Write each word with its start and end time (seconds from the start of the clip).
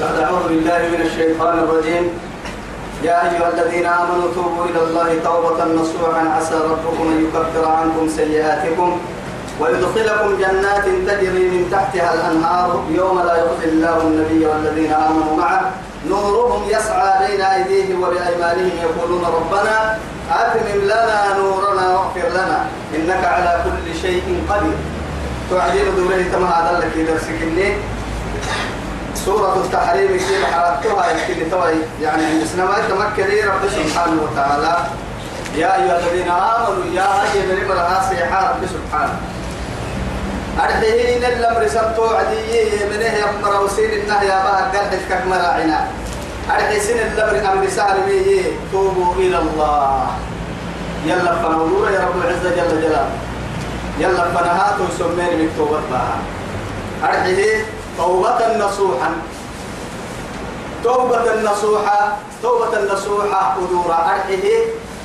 بعد 0.00 0.18
أعوذ 0.18 0.48
بالله 0.48 0.78
من 0.94 1.00
الشيطان 1.06 1.58
الرجيم 1.58 2.04
يا 3.04 3.16
أيها 3.30 3.48
الذين 3.54 3.86
آمنوا 3.86 4.28
توبوا 4.34 4.64
إلى 4.64 4.82
الله 4.86 5.08
توبة 5.24 5.64
نصوحا 5.64 6.22
عسى 6.36 6.54
ربكم 6.70 7.02
أن 7.12 7.18
يكفر 7.24 7.68
عنكم 7.68 8.08
سيئاتكم 8.16 8.98
ويدخلكم 9.60 10.30
جنات 10.42 10.84
تجري 11.08 11.44
من 11.54 11.68
تحتها 11.72 12.14
الأنهار 12.14 12.84
يوم 12.90 13.18
لا 13.28 13.34
يخزي 13.42 13.64
الله 13.70 13.96
النبي 14.02 14.46
والذين 14.46 14.92
آمنوا 14.92 15.36
معه 15.38 15.70
نورهم 16.08 16.62
يسعى 16.70 17.10
بين 17.30 17.40
أيديهم 17.40 18.02
وبأيمانهم 18.02 18.70
يقولون 18.86 19.24
ربنا 19.24 19.98
أتمم 20.30 20.80
لنا 20.84 21.22
نورنا 21.38 21.98
واغفر 21.98 22.28
لنا 22.30 22.66
إنك 22.94 23.24
على 23.24 23.60
كل 23.64 23.98
شيء 24.02 24.44
قدير 24.50 24.72
تعجيل 25.50 25.84
دوره 25.96 26.22
تمام 26.32 26.44
هذا 26.52 26.78
لك 26.80 27.06
درسك 27.08 27.42
النيل 27.42 27.74
سورة 29.24 29.54
التحريم 29.56 30.08
كيف 30.16 30.44
حرقتها 30.46 31.04
يمكن 31.10 31.50
توي 31.50 31.74
يعني 32.02 32.22
إنما 32.24 32.74
تمكن 32.88 33.22
رب 33.48 33.64
سبحانه 33.70 34.22
وتعالى 34.22 34.76
يا 35.56 35.76
أيها 35.76 35.98
الذين 35.98 36.28
آمنوا 36.28 36.84
يا 36.92 37.02
أيها 37.22 37.44
الذين 37.44 37.64
آمنوا 37.70 38.14
يا 38.14 38.48
رب 38.50 38.66
سبحانه 38.68 39.16
أرحيين 40.64 41.24
الأمر 41.24 41.64
رسمتو 41.64 42.04
عدي 42.04 42.84
منه 42.90 43.04
إيه 43.04 43.20
يمر 43.20 43.64
وسين 43.64 43.90
إنه 43.90 44.22
يا 44.22 44.38
بها 44.44 44.70
قرح 44.72 44.94
كك 45.08 45.26
مراعنا 45.26 45.86
أرحي 46.50 46.80
سن 46.80 46.98
الأمر 47.14 47.52
أمر 47.52 47.68
سهل 47.68 48.00
بيه 48.06 48.42
توبوا 48.72 49.14
إلى 49.14 49.38
الله 49.38 50.06
يلا 51.06 51.34
فنولوا 51.36 51.90
يا 51.90 52.00
رب 52.00 52.22
العزة 52.24 52.50
جل 52.56 52.82
جلاله 52.82 53.08
يلا 53.98 54.24
فنهاتوا 54.30 54.86
سمين 54.98 55.38
من 55.38 55.48
توبة 55.58 55.80
بها 55.90 56.16
أرحيه 57.04 57.73
توبة 57.98 58.56
نصوحا 58.58 59.10
توبة 60.84 61.24
نصوحا 61.42 62.00
توبة 62.42 62.74
نصوحا 62.94 63.56
أدورا 63.58 63.98
أرحيه 64.14 64.46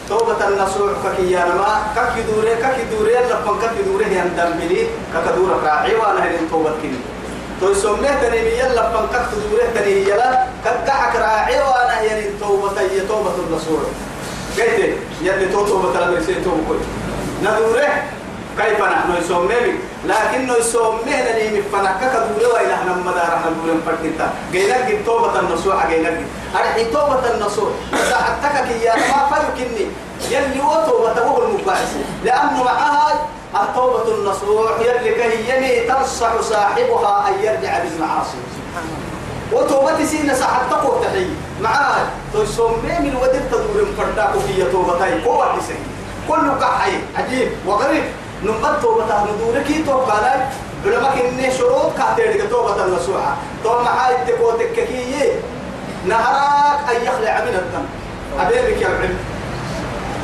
توبة 0.09 0.47
النصوح 0.47 0.91
ككيانا 1.05 1.53
ما 1.55 1.71
ككدوري 1.95 2.55
ككدوري 2.55 3.13
لفن 3.13 3.55
ككدوري 3.61 4.05
يندم 4.05 4.49
بلي 4.59 4.87
ككدورة 5.13 5.59
راعي 5.65 5.95
وانا 5.95 6.23
هين 6.23 6.49
توبة 6.51 6.69
كني 6.81 6.97
تو 7.61 7.73
سميه 7.73 8.13
تنمي 8.21 8.53
يلا 8.59 8.89
فن 8.89 9.05
ككدوري 9.13 9.63
تنمي 9.75 10.09
يلا 10.09 10.43
ككعك 10.65 11.15
راعي 11.15 11.59
وانا 11.61 11.99
هين 12.01 12.33
توبة 12.41 12.81
هي 12.81 12.99
توبة 13.01 13.31
النصوح 13.47 13.83
قيت 14.57 14.79
يلي 15.21 15.45
تو 15.51 15.65
توبة 15.65 15.93
النصوح 16.03 16.35
توبة 16.45 16.61
كوي 16.67 16.79
ندوره 17.45 17.89
كيف 18.57 18.81
نحن 18.81 19.15
يسميه 19.19 19.77
لكنه 20.05 20.55
يسوم 20.57 20.97
مهنا 21.05 21.37
نيم 21.43 21.63
فنكك 21.73 22.13
دوري 22.39 22.45
وإلى 22.51 22.73
هنا 22.73 22.93
مدار 22.95 23.15
هنا 23.43 23.51
دوري 23.65 23.77
مفتتا 23.77 24.33
قيلك 24.53 24.99
توبة 25.05 25.39
النصوع 25.39 25.85
قيلك 25.85 26.21
أرحي 26.55 26.85
توبة 26.85 27.31
النصوع 27.35 27.69
ساعتك 28.09 28.71
يا 28.81 28.95
ما 28.95 29.35
فيكني 29.35 29.87
يلي 30.31 30.59
وتوبة 30.61 31.21
هو 31.21 31.43
المباعث 31.47 31.95
لأنه 32.25 32.63
معها 32.63 33.27
التوبة 33.63 34.07
النصوع 34.15 34.71
يلي 34.81 35.15
كهيني 35.15 35.87
ترصح 35.87 36.41
صاحبها 36.41 37.25
أن 37.27 37.33
يرجع 37.39 37.79
بالمعاصي 37.83 38.37
وتوبتي 39.51 40.05
سينا 40.05 40.33
ساعة 40.33 40.69
تقوى 40.71 41.01
تحي 41.05 41.27
معاي 41.61 42.01
تسمي 42.33 42.99
من 42.99 43.15
ودر 43.21 43.41
تدور 43.51 43.87
مفتاك 43.99 44.29
في 44.47 44.63
توبتي 44.71 45.23
قوة 45.25 45.55
كل 46.29 46.49
قحي 46.61 46.91
عجيب 47.17 47.47
وغريب 47.67 48.03
نمت 48.43 48.81
توبة 48.81 49.05
ندوركي 49.05 49.83
توبة 49.83 50.13
لك 50.15 50.47
علماء 50.85 51.13
إن 51.39 51.51
شروط 51.57 51.91
كاتير 51.97 52.45
توبة 52.49 52.85
النسوعة 52.85 53.37
توبة 53.63 53.83
حايد 53.85 54.17
تكوتك 54.27 54.71
كي 54.75 55.31
نهرك 56.07 56.79
أن 56.95 57.03
يخلع 57.05 57.41
من 57.41 57.53
الدم 57.55 57.85
أبيبك 58.39 58.81
يا 58.81 58.87
علم 58.87 59.17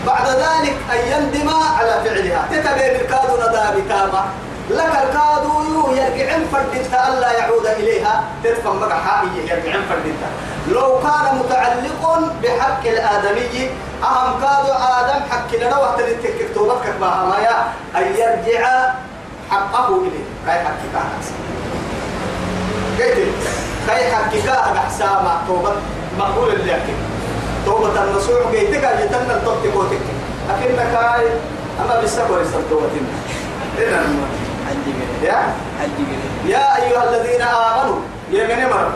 بعد 0.08 0.28
ذلك 0.30 0.74
أن 0.92 0.98
يندم 1.12 1.50
على 1.50 2.02
فعلها 2.06 2.48
تتبين 2.52 2.96
الكاد 3.02 3.50
ندابي 3.50 3.82
تامة 3.90 4.24
لك 4.70 4.94
القادو 5.04 5.64
يو 5.74 5.96
يرجعن 5.96 6.46
فردتا 6.52 7.08
ألا 7.08 7.32
يعود 7.32 7.66
إليها 7.66 8.24
تدفع 8.44 8.70
مقحا 8.74 9.24
يرجعن 9.36 9.82
فردتا 9.90 10.30
لو 10.72 11.00
كان 11.00 11.36
متعلق 11.40 12.32
بحق 12.44 12.86
الآدمي 12.88 13.70
أهم 14.04 14.44
قادو 14.46 14.72
آدم 14.74 15.22
حق 15.32 15.56
لنا 15.62 15.78
وقت 15.78 16.00
اللي 16.00 16.12
لتك 16.12 16.52
كتوبتك 16.52 16.94
بهمايا 17.02 17.58
أن 17.98 18.04
يرجع 18.16 18.90
حقه 19.52 19.88
إليه 19.98 20.26
كاي 20.48 20.60
حقك 20.60 21.02
قلت 23.02 23.36
كاي 23.88 24.12
حقك 24.12 24.48
أحسا 24.78 25.06
مع 25.06 25.38
توبة 25.48 25.74
مقبول 26.20 26.50
اللي 26.50 26.72
أكيد 26.76 26.96
توبة 27.66 28.04
النصوح 28.04 28.46
قيتك 28.48 28.84
أجتنى 28.86 29.32
التوبة 29.34 29.72
كوتك 29.74 30.00
أكنك 30.50 30.96
أما 31.82 32.02
بسكور 32.02 32.42
يسر 32.42 32.62
توبتنا 32.70 33.18
إذا 33.78 34.04
يا 35.24 35.40
يا 36.46 36.78
أيها 36.84 37.04
الذين 37.10 37.42
آمنوا 37.42 38.00
يا 38.32 38.44
من 38.56 38.64
يمر 38.64 38.90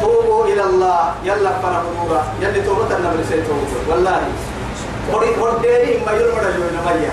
توبوا 0.00 0.44
إلى 0.44 0.62
الله 0.62 1.12
يلا 1.24 1.50
فنا 1.62 1.82
بدورا 1.82 2.24
يلا 2.42 2.64
توبة 2.66 2.96
النبي 2.96 3.24
سيتوبوا 3.28 3.66
والله 3.88 4.20
بدي 5.12 5.30
قرديري 5.40 6.00
ما 6.06 6.12
يرمى 6.12 6.38
رجولنا 6.40 7.00
ميا 7.00 7.10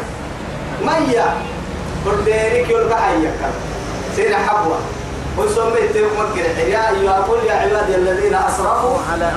مايا 0.86 1.26
قرديري 2.06 2.66
كيول 2.66 2.90
كحيا 2.90 3.32
كلا 3.40 3.60
سير 4.16 4.36
حبوا 4.48 4.76
وسمي 5.38 5.88
تيم 5.94 6.04
يا 6.68 6.90
أيها 6.90 7.16
قل 7.28 7.46
يا 7.48 7.54
عبادي 7.54 7.96
الذين 7.96 8.34
أسرفوا 8.36 8.98
على 9.12 9.32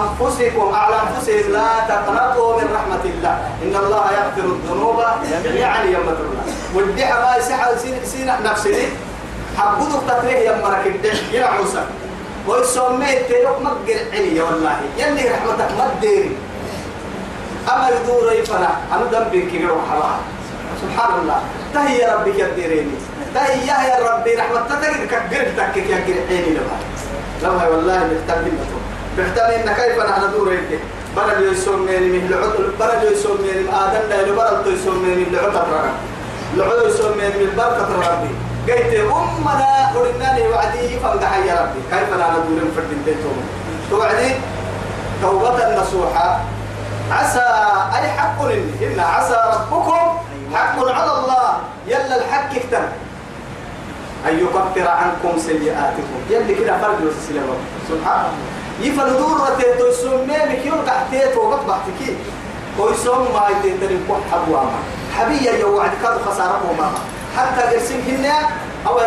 أنفسكم 0.00 0.74
على 0.74 0.94
أنفسهم 1.02 1.52
لا 1.52 1.66
تقنطوا 1.88 2.60
من 2.60 2.68
رحمة 2.76 3.04
الله 3.04 3.38
إن 3.62 3.76
الله 3.84 4.04
يغفر 4.18 4.44
الذنوب 4.50 5.00
جميعا 5.44 5.84
يوم 5.84 6.02
الله 6.02 6.43
والدعاء 6.76 7.30
ما 7.32 7.36
يسحى 7.36 7.78
سين 7.78 7.94
سين 8.04 8.32
نفسي 8.44 8.88
حبود 9.58 9.88
تتريه 10.08 10.38
يا 10.38 10.56
مرك 10.62 10.86
الدش 10.86 11.22
يا 11.32 11.44
عوسى 11.44 11.84
ويسمي 12.48 13.12
ما 13.28 13.58
مقر 13.70 13.98
علي 14.12 14.40
والله 14.40 14.76
يلي 14.98 15.28
رحمتك 15.28 15.70
ما 15.78 15.90
تدير 16.00 16.30
أما 17.72 17.88
يدور 17.88 18.32
يفنى 18.32 18.68
أنا 18.92 19.04
ذنبك 19.12 19.48
كبير 19.48 19.72
وحرام 19.72 20.20
سبحان 20.82 21.20
الله 21.22 21.40
تهي 21.74 21.98
يا 21.98 22.14
ربي 22.16 22.32
كديريني 22.32 22.96
تهي 23.34 23.66
يا 23.66 24.10
ربي 24.10 24.30
رحمتك 24.34 24.90
كبير 24.96 25.42
تكك 25.56 25.76
يا 25.76 25.96
كبير 26.00 26.16
عيني 26.28 26.58
لما 27.42 27.68
والله 27.68 27.98
محتاج 28.10 28.44
منكم 28.44 28.80
محتاج 29.18 29.54
إن 29.54 29.74
كيف 29.74 30.00
أنا 30.00 30.26
دور 30.26 30.52
إنت 30.52 30.80
برد 31.16 31.40
يسمي 31.52 31.96
من 31.98 32.18
مهلعت 32.28 32.56
برد 32.80 33.12
يسمي 33.12 33.50
من 33.60 33.68
آدم 33.84 34.08
لا 34.08 34.20
يبرد 34.26 34.68
من 34.68 35.26
لي 35.30 35.38
رغم 35.38 35.94
لعلو 36.56 37.14
من 37.18 37.50
بركة 37.56 37.88
ربي 37.94 38.30
قلت 38.72 38.94
أمنا 38.94 39.90
قلنا 39.94 40.28
لي 40.38 40.48
وعدي 40.48 40.98
فمدح 41.02 41.36
يا 41.36 41.54
ربي 41.62 41.80
كيف 41.90 42.14
لا 42.18 42.30
ندور 42.30 42.70
فردين 42.76 43.02
تيتهم 43.04 43.38
توعدي 43.90 44.32
توبة 45.22 45.80
نصوحة 45.80 46.40
عسى 47.10 47.46
أي 47.94 48.08
حق 48.18 48.44
لني 48.44 48.86
إن 48.94 49.00
عسى 49.00 49.40
ربكم 49.54 50.18
حق 50.54 50.78
على 50.84 51.12
الله 51.18 51.52
يلا 51.86 52.16
الحق 52.24 52.50
اكتب 52.54 52.88
أن 54.28 54.38
يكفر 54.38 54.88
عنكم 54.90 55.38
سيئاتكم 55.38 56.16
يلا 56.30 56.54
كده 56.60 56.78
فرد 56.78 57.04
وسلم 57.04 57.46
سبحان 57.88 58.24
الله 58.24 58.54
يفلدور 58.88 59.40
رتيتو 59.40 59.86
يسمى 59.86 60.38
مكيون 60.52 60.78
تحتيتو 60.86 61.50
وقت 61.50 61.60
بحتكي 61.68 62.16
ويسمى 62.78 63.28
ما 63.34 63.42
يتنقوا 63.50 64.18
حبوا 64.32 64.58
حبيا 65.18 65.52
يوعد 65.52 65.90
كذا 66.02 66.18
خساره 66.26 66.60
ما 66.78 66.90
حتى 67.36 67.76
جسم 67.76 67.94
هنا 68.08 68.38
أو 68.86 69.00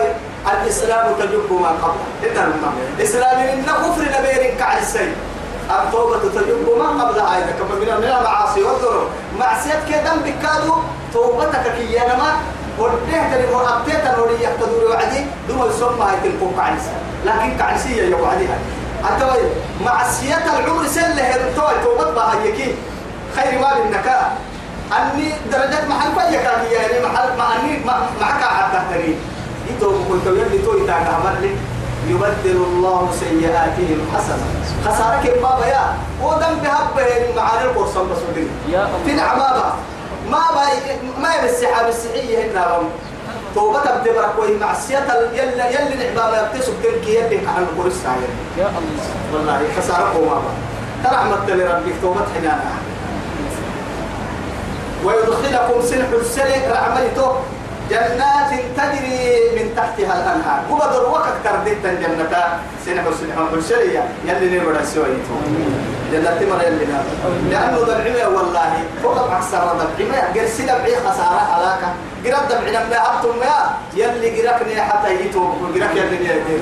الإسلام 0.64 1.06
تجب 1.20 1.52
ما 1.62 1.68
قبل 1.68 2.00
إن 2.24 2.54
الإسلام 2.98 3.38
إن 3.40 3.64
كفر 3.64 4.02
نبير 4.02 4.54
كعل 4.60 4.78
السيد 4.78 5.12
التوبة 5.86 6.18
تجب 6.18 6.68
ما 6.80 7.04
قبل 7.04 7.20
هذا 7.20 7.36
آية. 7.36 7.52
كما 7.60 7.76
من 7.80 8.04
المعاصي 8.04 8.64
والذنوب 8.64 9.08
معصيتك 9.40 9.86
كدم 9.90 10.16
بكادو 10.26 10.76
توبتك 11.14 11.64
كي 11.78 11.94
ينما 11.96 12.36
وديه 12.80 13.24
تلي 13.34 13.56
هو 13.56 13.60
أبتيت 13.68 14.08
الولي 14.16 14.44
يقتدور 14.44 14.90
وعدي 14.92 15.18
دم 15.50 15.70
يسمى 15.70 16.04
هاي 16.06 16.16
تلقوا 16.32 16.52
كعنسة 16.58 16.94
لكن 17.26 17.58
كعنسية 17.58 18.04
يوعدها 18.04 18.58
أتوي 19.06 19.42
معصية 19.86 20.38
العمر 20.62 20.88
سلة 20.88 21.22
هرتوي 21.36 21.74
توبت 21.84 22.08
بها 22.16 22.34
يكين 22.46 22.76
خير 23.36 23.60
مال 23.60 23.78
النكاء 23.86 24.38
أني 24.94 25.32
درجات 25.52 25.84
محل 25.90 26.10
فيا 26.16 26.40
كان 26.42 26.64
يعني 26.72 27.06
محل 27.06 27.38
ما 27.38 27.48
أني 27.56 27.80
ما 27.86 27.96
معك 28.22 28.44
حتى 28.44 28.80
تري 28.94 29.18
إتو 29.76 29.92
كنت 30.10 30.26
يلي 30.26 30.60
إتو 30.64 30.78
يتاك 30.78 31.08
عمل 31.08 31.56
يبدل 32.08 32.56
الله 32.72 33.10
سيئاتهم 33.20 34.00
حسنا 34.16 34.48
خسارة 34.88 35.20
كبابا 35.28 35.66
يا 35.68 35.84
ودم 36.24 36.56
بهبه 36.64 37.36
معاني 37.36 37.64
القرصان 37.70 38.08
بسودين 38.10 38.50
تنعم 39.08 39.38
ما 39.38 39.72
ما 40.32 40.66
ما 41.22 41.30
يبسحها 41.36 41.84
بالسحية 41.84 42.52
هنا 42.52 42.66
توبة 43.56 43.80
بدبرك 43.84 44.40
وهي 44.40 44.56
معصية 44.58 45.00
يلا 45.36 45.68
يلا 45.70 45.94
نعبابا 46.00 46.38
يبتسم 46.48 46.74
تلك 46.84 47.08
يلي 47.08 47.40
عن 47.48 47.64
القرص 47.64 47.96
يا 48.58 48.66
الله 48.78 49.04
والله 49.34 49.62
خسارة 49.78 50.14
قوامة 50.16 50.52
ترحمت 51.04 51.50
لربك 51.52 51.96
توبة 52.02 52.22
حنانا 52.40 52.72
ويدخلكم 55.06 55.78
سلح 55.82 56.10
السلح 56.22 56.60
رعملته 56.72 57.30
جنات 57.90 58.52
تجري 58.78 59.30
من 59.56 59.66
تحتها 59.76 60.14
الأنهار 60.20 60.60
هو 60.72 60.76
بدر 60.78 61.10
وقت 61.10 61.34
كردت 61.44 61.86
الجنة 61.86 62.44
سنح 62.86 63.04
سنح 63.20 63.38
السلية 63.54 64.04
يلي 64.26 64.60
نبرا 64.60 64.84
سويته 64.84 65.36
جنة 66.12 66.40
مر 66.52 66.62
يلي 66.68 66.86
لأنه 67.52 67.78
دبعنا 67.88 68.28
والله 68.28 68.74
فوق 69.04 69.32
أحسن 69.32 69.60
دبعنا 70.00 70.34
قل 70.36 70.50
سدبعي 70.50 70.96
خسارة 71.06 71.42
علاقة 71.56 71.90
قرأ 72.26 72.42
دبعنا 72.50 72.80
ما 72.90 72.98
أبتم 73.10 73.40
ما 73.40 73.54
يلي 73.96 74.42
قرأكني 74.42 74.82
حتى 74.82 75.12
يتوب 75.14 75.52
قرأك 75.76 75.96
يلي 75.96 76.16
يدير 76.16 76.62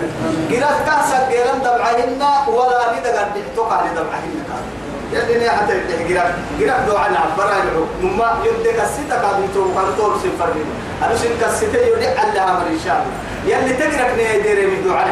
قرأك 0.63 0.77
كاسا 0.85 1.17
قرأ 1.29 1.57
دبعهن 1.63 2.21
ولا 2.47 2.91
ندقى 2.91 3.01
دبعتك 3.11 3.45
توقع 3.55 3.81
دبعهن 3.81 4.74
يلي 5.13 5.49
حتى 5.49 5.73
تبدأ 5.79 6.07
جراب 6.09 6.35
جراب 6.59 6.85
دو 6.87 6.95
على 6.97 7.17
عبارة 7.17 7.53
يدك 7.55 7.87
مما 8.03 8.37
يبدأ 8.45 8.71
كسيتا 8.71 9.15
كادم 9.21 9.45
تو 9.53 9.65
كارتور 9.75 10.11
سفرني 10.23 10.61
أنا 11.03 11.15
سنك 11.17 11.31
كسيتا 11.41 11.85
يودي 11.87 12.07
الله 12.09 12.41
أمر 12.51 12.67
إن 12.75 12.79
شاء 12.85 12.97
الله 13.05 13.11
يلي 13.49 13.73
تجرك 13.73 14.11
نيدير 14.17 14.57
من 14.67 14.79
دو 14.83 14.93
على 14.93 15.11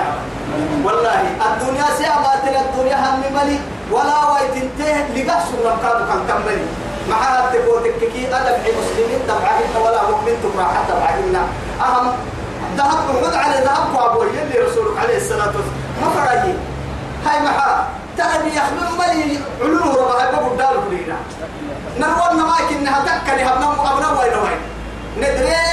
والله 0.86 1.18
الدنيا 1.48 1.88
سيابات 1.98 2.44
الدنيا 2.46 2.98
هم 3.04 3.20
ملي 3.36 3.58
ولا 3.92 4.18
ويتنتهي 4.34 4.96
لقص 5.16 5.48
لم 5.66 5.78
كانوا 5.84 6.06
كان 6.10 6.22
كملي 6.30 6.66
مع 7.10 7.20
تبوتك 7.54 7.96
كي 8.14 8.28
أدب 8.36 8.58
المسلمين 8.70 9.20
تبعهن 9.28 9.74
ولا 9.86 10.02
مؤمن 10.10 10.36
تبعه 10.44 10.74
تبعهن 10.90 11.36
أهم 11.86 12.06
ذهب 12.78 13.04
خذ 13.26 13.36
على 13.36 13.56
ذهب 13.66 13.96
وابو 13.96 14.24
يلي 14.24 14.58
رسولك 14.68 14.98
عليه 15.00 15.18
الصلاة 15.18 15.46
والسلام 15.58 15.84
ما 16.02 16.08
فرقي 16.10 16.54
هاي 17.26 17.40
محا 17.46 17.88
تأني 18.18 18.52
يخلو 18.56 18.90
ملي 19.00 19.40
علوه 19.62 19.94
ربع 19.94 20.38
أبو 20.40 20.56
دال 20.56 20.78
فينا 20.90 21.18
نروى 22.00 22.30
نماك 22.42 22.68
إنها 22.80 23.00
تكني 23.06 23.42
هبنا 23.44 23.94
أبنا 23.94 24.10
وين 24.20 24.36
وين 24.44 24.60
ندري 25.18 25.64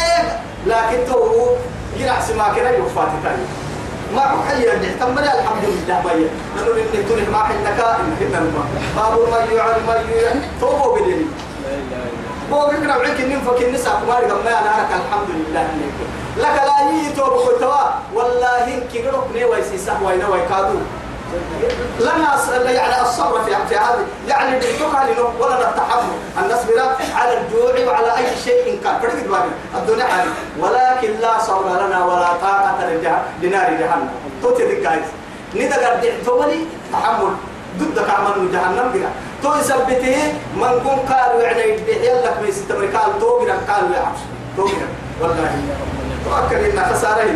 لكن 0.67 1.01
تو 1.11 1.21
جرع 1.99 2.21
سماك 2.21 2.59
لا 2.59 2.71
يوفاتي 2.77 3.19
تاني 3.25 3.45
ما 4.17 4.23
حيا 4.49 4.75
نحتم 4.77 4.87
يعني، 5.01 5.15
بلا 5.17 5.41
الحمد 5.41 5.65
لله 5.65 6.01
بيا 6.05 6.29
نقول 6.57 6.79
إنك 6.79 7.07
تنه 7.09 7.31
ما 7.33 7.45
حنك 7.45 7.77
كنا 8.21 8.41
ما 8.41 8.67
بابو 8.97 9.27
ما 9.31 9.39
يعل 9.53 9.75
ما 9.87 9.95
يعل 9.95 10.41
توبو 10.61 10.95
بدني 10.95 11.27
بوك 12.51 12.75
كنا 12.75 12.99
بعك 12.99 13.21
إني 13.21 13.41
فك 13.41 13.63
النساء 13.63 13.97
أكمار 13.99 14.25
قم 14.25 14.47
أنا 14.47 14.61
أنا 14.61 14.87
الحمد 14.97 15.29
لله 15.31 15.61
إنك 15.61 15.97
لك 16.37 16.57
لا 16.67 17.09
يتوب 17.09 17.35
خطوا 17.37 17.83
والله 18.15 18.59
إنك 18.65 18.93
نروح 19.05 19.25
نوي 19.37 19.63
سيسه 19.63 19.97
وين 20.03 20.25
وين 20.25 20.45
كادو 20.51 20.79
لنا 22.00 22.71
يعني 22.71 23.03
الصبر 23.03 23.44
في 23.44 23.50
في 23.69 23.77
هذه 23.77 24.06
يعني 24.29 24.59
بيتوكا 24.61 25.05
لنو 25.12 25.44
ولا 25.44 25.69
التحمل 25.71 26.12
أن 26.38 26.44
نصبر 26.44 26.93
على 27.15 27.38
الجوع 27.41 27.93
وعلى 27.93 28.17
اي 28.17 28.37
شيء 28.44 28.71
إن 28.73 28.79
كان 28.85 29.00
فرق 29.00 29.49
الدنيا 29.77 30.05
هذه 30.05 30.29
ولكن 30.61 31.12
لا 31.21 31.38
صبر 31.38 31.87
لنا 31.87 32.05
ولا 32.05 32.32
طاقه 32.43 32.91
لنار 33.43 33.71
جهنم 33.71 34.09
توتي 34.43 34.62
دكايز 34.65 35.05
نيدا 35.55 35.88
قد 35.91 36.12
تولي 36.27 36.65
تحمل 36.93 37.33
ضدك 37.79 38.11
عمل 38.11 38.53
جهنم 38.53 38.91
بلا 38.94 39.09
تو 39.43 39.59
يثبته 39.61 40.33
من 40.56 40.81
كون 40.85 41.15
قالوا 41.17 41.43
يعني 41.43 41.62
يلا 42.06 42.31
كويس 42.31 42.69
تمركال 42.69 43.21
تو 43.21 43.31
قالوا 43.41 43.94
يا 43.94 44.00
عبد 44.00 44.19
تو 44.56 44.69
والله 45.21 45.53
تؤكد 46.25 46.65
ان 46.79 46.85
خساره 46.94 47.31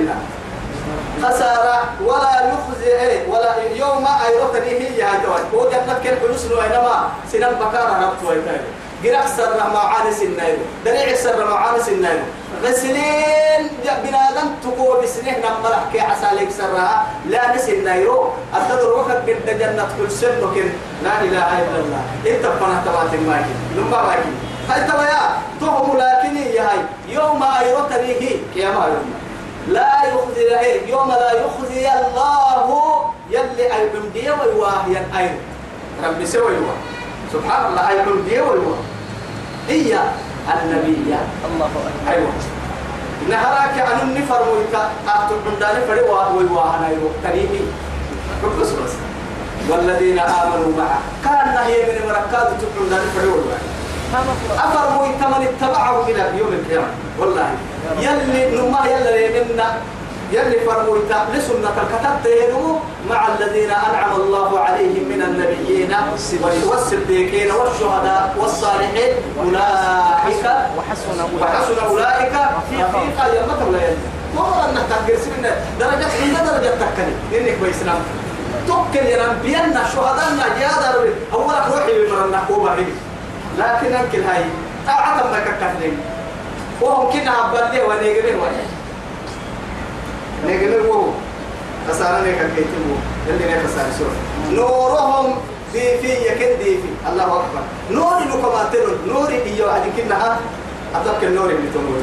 خسارة 1.25 1.79
ولا 2.05 2.39
يخزي 2.53 2.87
إيه 3.01 3.29
ولا 3.29 3.55
يوم 3.75 4.07
أيرتني 4.27 4.71
هي 4.71 4.85
يا 4.95 4.99
يعني 4.99 5.19
دوان 5.23 5.43
هو 5.55 5.71
جنة 5.71 5.99
كان 6.05 6.19
حلوس 6.21 6.45
وإنما 6.45 7.09
سنن 7.33 7.55
بكارة 7.61 8.01
ربط 8.05 8.29
وإنما 8.31 8.59
جرح 9.05 9.27
سر 9.27 9.55
ما 9.75 9.79
عارس 9.79 10.23
النايم 10.23 10.57
دريع 10.85 11.17
سر 11.17 11.45
ما 11.45 11.55
عارس 11.55 11.89
النايم 11.89 12.23
غسلين 12.63 13.71
بنادم 14.05 14.47
تقوى 14.63 15.03
بسنه 15.03 15.31
نقرح 15.39 15.79
كي 15.93 16.01
عسى 16.01 16.35
لك 16.37 16.49
سرها 16.59 17.07
لا 17.29 17.57
نس 17.57 17.69
النايرو 17.69 18.29
أتدر 18.55 18.93
وقت 18.97 19.11
قد 19.11 19.59
جنة 19.59 19.89
كل 19.99 20.11
سن 20.11 20.21
سنك 20.21 20.57
لا 21.03 21.21
إله 21.21 21.59
إلا 21.59 21.79
الله 21.79 22.03
إنت 22.27 22.47
فنا 22.47 22.83
تبعت 22.87 23.15
الماكي 23.15 23.51
لما 23.77 24.03
باكي 24.03 24.29
هاي 24.69 24.89
تبايا 24.89 25.39
تهم 25.61 25.99
لكني 25.99 26.55
يا 26.55 26.63
هاي 26.63 26.79
يوم 27.09 27.43
أيروك 27.43 27.93
أيرتني 27.93 28.29
هي 28.55 28.63
يا 28.63 28.69
ما 28.71 28.85
يوم 28.87 29.24
لا 29.69 29.93
يخزي 30.05 30.59
إيه 30.59 30.91
يوم 30.91 31.09
لا 31.09 31.31
يخزي 31.33 31.89
الله 31.89 33.11
يلي 33.31 33.77
أيهم 33.77 34.09
دي 34.15 34.31
ويواهي 34.31 34.97
أيهم 35.19 35.39
رب 36.05 36.25
سوى 36.25 36.51
سبحان 37.33 37.67
الله 37.71 37.91
أيهم 37.91 38.23
دي 38.29 38.41
ويواه 38.41 38.77
هي 39.69 39.99
النبي 40.63 41.11
يا 41.11 41.19
الله 41.47 41.67
أكبر 41.67 42.11
أيوة 42.13 42.31
نهراك 43.29 43.81
عن 43.91 44.01
النفر 44.09 44.41
ويتا 44.53 44.91
أعطوا 45.09 45.37
عندنا 45.53 45.81
فريوا 45.87 46.25
ويواهنا 46.29 46.87
أيوة 46.87 47.11
كريمي 47.23 47.61
ربس 48.45 48.71
بس 48.71 48.93
والذين 49.71 50.19
آمنوا 50.19 50.73
معه 50.79 50.99
كان 51.25 51.57
هي 51.67 51.83
من 51.83 52.07
مركات 52.07 52.47
تقول 52.61 52.83
عندنا 52.85 53.01
فريوا 53.17 53.35
أفرموا 54.59 55.07
تمن 55.21 55.49
اتبعه 55.61 56.07
إلى 56.09 56.39
يوم 56.39 56.49
القيامة 56.53 56.87
والله 57.21 57.49
يلي 58.01 58.51
نما 58.61 58.79
يلي 58.85 59.45
منا 59.45 59.75
يلي 60.33 60.61
فرموا 60.61 60.99
لسنة 61.35 61.73
الكتاب 61.83 62.27
مع 63.11 63.29
الذين 63.29 63.71
أنعم 63.71 64.17
الله 64.17 64.61
عليهم 64.61 65.05
من 65.09 65.23
النبيين 65.23 65.97
والصديقين 66.71 67.51
والشهداء 67.53 68.35
والصالحين 68.39 69.13
أولئك 69.43 70.45
وحسن 70.79 71.87
أولئك 71.91 72.33
رفيقا 72.57 72.99
يا 73.27 73.47
متى 73.47 73.71
لا 73.73 73.79
يلي 73.87 73.97
هو 74.39 74.47
أنك 74.71 74.83
تكرسي 74.91 75.31
من 75.31 75.49
درجة 75.81 76.09
حين 76.09 76.35
درجة 76.35 76.71
تكني 76.71 77.41
إنك 77.41 77.59
بإسلام 77.63 77.99
نعم. 78.69 78.85
تكني 78.95 79.15
ربينا 79.17 79.85
شهداء 79.93 80.61
يا 80.61 80.69
دارو 80.81 81.09
أولك 81.33 81.67
روحي 81.73 82.07
بمرنا 82.07 82.43
كوبا 82.49 82.71
حبيب 82.71 82.87
لكن 83.59 83.95
أنكل 83.95 84.21
هاي 84.29 84.45
أعتم 84.89 85.35
لك 85.35 85.45
كثير 85.61 85.93
وهم 86.81 87.11
كنا 87.13 87.31
عبالي 87.31 87.83
ونيقلين 87.83 88.37
واحد 88.37 88.65
نيقلين 90.47 90.87
وهو 90.91 91.05
خسارة 91.89 92.19
لك 92.21 92.51
كيتمو 92.57 92.95
اللي 93.31 93.55
لك 93.55 93.67
خسارة 93.67 93.91
سورة 93.99 94.15
نورهم 94.51 95.37
ديفي 95.73 96.13
يكن 96.27 96.59
ديفي 96.65 96.91
الله 97.09 97.25
أكبر 97.25 97.63
نور 97.91 98.19
لكم 98.19 98.49
أتلون 98.49 98.99
نور 99.07 99.29
إيو 99.29 99.69
عدي 99.71 99.89
كنا 100.03 100.39
أتبك 100.95 101.25
النور 101.25 101.51
اللي 101.51 101.71
تموت 101.75 102.03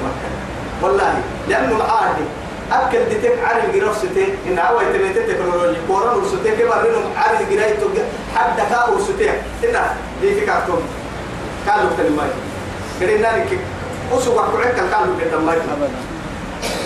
والله 0.81 1.13
لأنه 1.49 1.75
العادي 1.75 2.25
أكل 2.71 3.05
ديتك 3.09 3.37
على 3.45 3.63
الجراف 3.65 3.97
ستين 3.97 4.35
إن 4.47 4.59
عوي 4.59 4.85
تبيت 4.85 5.17
تكنولوجيا 5.17 5.81
كورا 5.87 6.11
ورسوتين 6.15 6.53
كبار 6.55 6.85
منهم 6.89 7.03
على 7.17 7.43
الجراف 7.43 7.77
حد 8.35 8.55
دكا 8.55 8.89
ورسوتين 8.89 9.31
إنها 9.63 9.95
ديفي 10.21 10.45
كارتون 10.45 10.81
قالوا 11.67 11.89
تلماي 11.97 12.29
كرينا 12.99 13.35
إيه 13.35 13.43
لك 13.43 13.59
أسوأ 14.17 14.41
كعك 14.41 14.79
قالوا 14.93 15.15
تلماي 15.31 15.59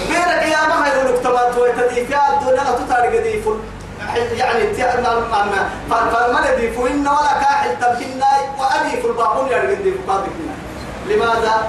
بير 0.09 0.27
القيامة 0.35 0.75
هاي 0.85 0.91
يقولوا 0.97 1.19
كتبات 1.19 1.57
ويتدي 1.57 1.89
في 2.05 2.15
الدنيا 2.31 2.63
تطارق 2.63 3.23
ديفون 3.23 3.61
يعني 4.35 4.65
تعمل 4.65 5.03
ما 5.03 5.67
فما 5.89 6.51
نديفو 6.53 6.87
إن 6.87 7.07
ولا 7.07 7.33
كاحل 7.41 7.75
تبهنا 7.75 8.27
وأديف 8.59 9.05
الباقون 9.05 9.47
يعني 9.51 9.75
نديفو 9.75 9.97
قاضينا 10.07 10.55
لماذا؟ 11.05 11.67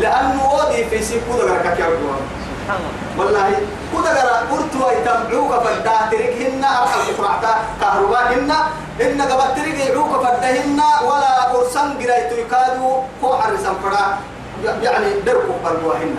لأنه 0.00 0.50
ودي 0.54 0.84
في 0.84 1.02
سيب 1.04 1.20
كودة 1.30 1.52
غركك 1.52 1.80
يا 1.80 1.86
والله 3.18 3.50
كودة 3.94 4.10
غرا 4.12 4.46
قرتوا 4.50 4.92
يتمعوك 4.92 5.64
فدا 5.64 5.92
تريك 6.10 6.36
هن 6.42 6.64
أرحل 6.64 7.00
كفرعتا 7.12 7.54
كهرباء 7.80 8.32
هن 8.32 8.52
إن 9.06 9.22
قبل 9.22 9.62
تريك 9.62 9.78
يعوك 9.78 10.26
فدا 10.26 10.50
هن 10.64 10.80
ولا 11.04 11.35
سن 11.76 11.92
قريت 12.00 12.30
يكادوا 12.32 12.94
كو 13.22 13.28
حرسا 13.32 13.72
فدا 13.82 14.06
يعني 14.82 15.06
دركوا 15.26 15.56
برواهن 15.64 16.16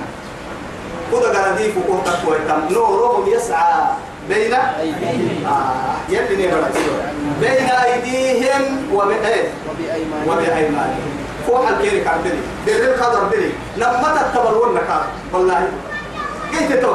كودا 1.12 1.28
غرديف 1.32 1.74
كو 1.88 1.96
تقوى 2.06 2.38
تم 2.48 2.74
نورهم 2.74 3.30
يسعى 3.34 3.82
بين 4.30 4.54
آه 4.54 6.08
يلي 6.10 6.54
بين 7.42 7.70
ايديهم 7.70 8.64
وبين 8.94 9.26
إيه؟ 9.26 9.48
وبايمانهم 10.28 11.10
كو 11.48 11.58
حل 11.66 11.76
كيرك 11.82 12.08
عبدلي 12.08 12.40
دير 12.66 12.84
القدر 12.84 13.24
بدلي 13.24 13.50
لما 13.78 14.10
تتبلون 14.34 14.76
نكار 14.76 15.06
والله 15.34 15.68
قلت 16.54 16.74
تو 16.74 16.94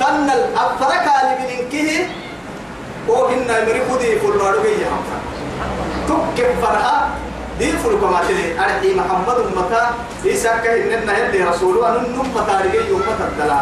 تن 0.00 0.30
الافرك 0.30 1.06
اللي 1.22 1.46
بنكه 1.46 2.06
وهن 3.08 3.50
المريخ 3.50 3.98
دي 4.00 4.18
فلوارو 4.18 4.60
بيها 4.62 4.96
تكب 6.08 6.54
فرحه 6.62 7.06
دين 7.58 7.76
فلو 7.76 8.00
كما 8.00 8.20
تلي 8.28 8.58
أرحي 8.58 8.82
إيه 8.86 8.94
محمد 9.00 9.38
متى 9.56 9.82
إيسا 10.30 10.56
كهن 10.56 10.92
نبنا 10.92 11.18
يلي 11.18 11.44
رسوله 11.44 11.88
أن 11.88 11.94
نم 12.02 12.26
متارجي 12.34 12.78
يوم 12.90 13.00
متدلا 13.06 13.60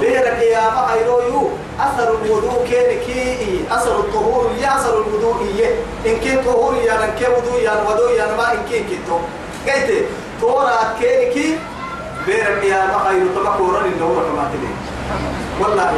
بيرك 0.00 0.38
يا 0.52 0.60
ما 0.60 0.86
يو 1.06 1.48
أثر 1.80 2.10
الوضوء 2.24 2.66
كين 2.68 2.98
كي 3.06 3.60
أثر 3.70 3.98
الطهور 4.00 4.50
يا 4.62 4.76
أثر 4.76 4.92
الوضوء 4.96 5.46
إيه 5.58 5.70
إن 6.12 6.18
كي 6.20 6.36
طهور 6.36 6.74
يا 6.84 6.94
لن 7.00 7.10
كي 7.18 7.24
وضوء 7.32 7.60
يا 7.62 7.82
الوضوء 7.82 8.10
يا 8.10 8.26
ما 8.36 8.52
إن 8.52 8.58
كي 8.70 8.78
كي 8.78 8.98
تو 9.08 9.16
قلت 9.70 9.90
تورا 10.40 10.78
كين 11.00 11.32
كي 11.32 11.58
بيرك 12.26 12.64
يا 12.64 12.86
ما 12.86 13.10
يو 13.10 13.26
تما 13.40 13.56
كورن 13.56 13.92
تلي 14.52 14.70
والله 15.60 15.92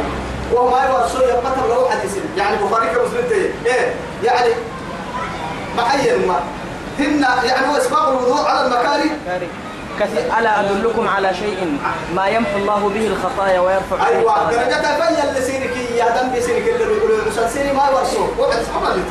وما 0.53 0.83
يوصل 0.89 1.21
يبقى 1.23 1.53
لو 1.69 1.89
حديث 1.89 2.17
يعني 2.37 2.57
بخاري 2.63 2.87
كمسلم 2.87 3.51
إيه 3.65 3.93
يعني 4.23 4.49
معين 5.77 6.27
ما 6.27 6.39
هن 6.99 7.21
يعني 7.43 7.77
اسباب 7.77 8.09
الوضوء 8.09 8.45
على 8.47 8.65
المكاري 8.67 9.11
كثير 9.99 10.25
ألا 10.39 10.59
أدلكم 10.59 11.07
على 11.07 11.33
شيء 11.33 11.77
ما 12.15 12.27
يمحو 12.27 12.57
الله 12.57 12.89
به 12.93 13.07
الخطايا 13.07 13.59
ويرفع 13.59 14.07
أيوة 14.07 14.51
درجة 14.51 14.77
تبين 14.81 15.33
لسينك 15.35 15.75
يا 15.97 16.21
دم 16.21 16.35
بسينك 16.35 16.67
اللي 16.67 16.85
بيقولوا 16.85 17.17
مسلسيني 17.27 17.73
ما 17.73 17.89
ورسوه 17.89 18.29
وقت 18.39 18.57
سبحان 18.59 18.83
الله 18.85 19.05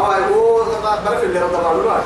أو 0.01 0.63
طبعا 0.83 0.97
بلف 0.97 1.25
اللي 1.25 1.39
رضى 1.41 1.63
بعض 1.65 1.77
الوقت 1.77 2.03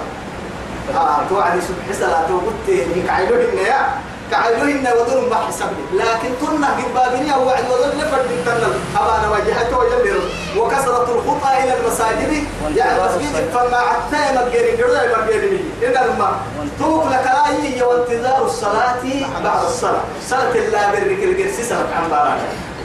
آه 0.95 1.19
توعدي 1.29 1.61
سبحي 1.61 1.93
صلاة 2.01 2.33
وقلت 2.33 2.69
هيك 2.97 3.11
عينوهن 3.11 3.57
يا 3.67 3.85
كعيوهن 4.31 4.87
ودون 4.93 5.31
بحسب 5.31 5.67
لكن 5.95 6.35
تنا 6.47 6.77
جبابني 6.81 7.35
أو 7.35 7.47
وعد 7.47 7.65
ودون 7.71 8.01
لفرد 8.05 8.29
تنا 8.47 8.67
أبانا 9.01 9.31
وجهته 9.33 9.79
ويلر 9.79 10.23
وكسرة 10.59 11.03
الخطى 11.15 11.65
إلى 11.65 11.77
المساجد 11.81 12.45
يعني 12.77 12.97
المسجد 13.03 13.51
فما 13.55 13.77
عتنا 13.77 14.19
عتاي 14.19 14.47
مبجري 14.47 14.73
ما 14.85 15.23
مبجري 15.25 15.65
إن 15.85 15.89
الماء 16.05 16.33
توك 16.79 17.07
لك 17.07 17.13
لكراهي 17.27 17.83
وانتظار 17.83 18.45
الصلاة 18.47 18.97
بعد 19.45 19.65
الصلاة 19.65 20.03
صلاة 20.29 20.55
الله 20.55 20.91
برك 20.93 21.25
الجرس 21.25 21.69
سرت 21.69 21.93
عن 21.93 22.11
بارك 22.11 22.41